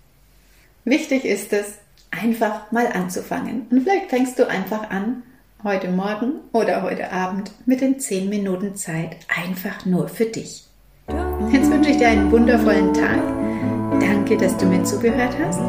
Wichtig 0.85 1.25
ist 1.25 1.53
es, 1.53 1.75
einfach 2.11 2.71
mal 2.71 2.87
anzufangen. 2.87 3.67
Und 3.69 3.83
vielleicht 3.83 4.09
fängst 4.09 4.39
du 4.39 4.47
einfach 4.47 4.89
an, 4.89 5.23
heute 5.63 5.89
Morgen 5.89 6.33
oder 6.53 6.81
heute 6.81 7.11
Abend 7.11 7.51
mit 7.65 7.81
den 7.81 7.99
10 7.99 8.29
Minuten 8.29 8.75
Zeit 8.75 9.17
einfach 9.27 9.85
nur 9.85 10.07
für 10.07 10.25
dich. 10.25 10.65
Jetzt 11.51 11.69
wünsche 11.69 11.91
ich 11.91 11.97
dir 11.97 12.07
einen 12.07 12.31
wundervollen 12.31 12.93
Tag. 12.93 13.19
Danke, 13.99 14.37
dass 14.37 14.55
du 14.57 14.65
mir 14.65 14.83
zugehört 14.83 15.35
hast 15.39 15.59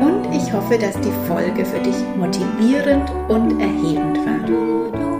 und 0.00 0.34
ich 0.34 0.52
hoffe, 0.52 0.78
dass 0.78 0.94
die 1.00 1.12
Folge 1.26 1.64
für 1.64 1.80
dich 1.80 1.96
motivierend 2.16 3.10
und 3.28 3.60
erhebend 3.60 4.18
war. 4.26 4.36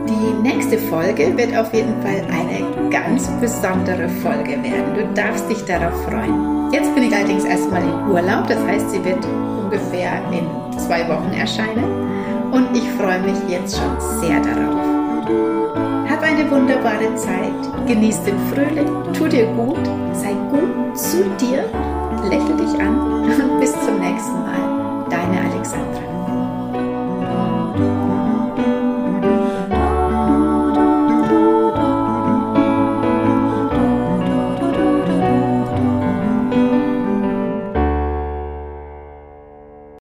Die 0.06 0.48
nächste 0.48 0.78
Folge 0.78 1.36
wird 1.36 1.56
auf 1.56 1.72
jeden 1.74 2.00
Fall 2.02 2.22
eine 2.30 2.90
ganz 2.90 3.28
besondere 3.40 4.08
Folge 4.08 4.62
werden. 4.62 4.94
Du 4.94 5.06
darfst 5.14 5.48
dich 5.50 5.64
darauf 5.64 6.02
freuen. 6.04 6.72
Jetzt 6.72 6.94
bin 6.94 7.04
ich 7.04 7.14
allerdings 7.14 7.44
erstmal 7.44 7.82
in 7.82 8.10
Urlaub, 8.10 8.46
das 8.48 8.58
heißt, 8.66 8.90
sie 8.90 9.04
wird 9.04 9.24
ungefähr 9.64 10.20
in 10.32 10.78
zwei 10.78 11.08
Wochen 11.08 11.32
erscheinen 11.32 12.52
und 12.52 12.76
ich 12.76 12.88
freue 12.92 13.20
mich 13.20 13.38
jetzt 13.48 13.76
schon 13.76 14.20
sehr 14.20 14.40
darauf. 14.40 14.76
Hab 16.08 16.22
eine 16.22 16.50
wunderbare 16.50 17.14
Zeit, 17.16 17.86
genieß 17.86 18.22
den 18.22 18.38
Frühling, 18.52 18.88
tu 19.12 19.26
dir 19.26 19.46
gut, 19.46 19.84
sei 20.12 20.32
gut 20.50 20.96
zu 20.96 21.24
dir, 21.40 21.64
lächle 22.24 22.56
dich 22.56 22.80
an 22.80 22.98
und 22.98 23.60
bis 23.60 23.72
zum 23.72 23.98
nächsten 23.98 24.42
Mal. 24.42 25.06
Deine 25.10 25.40
Alexandra. 25.50 26.15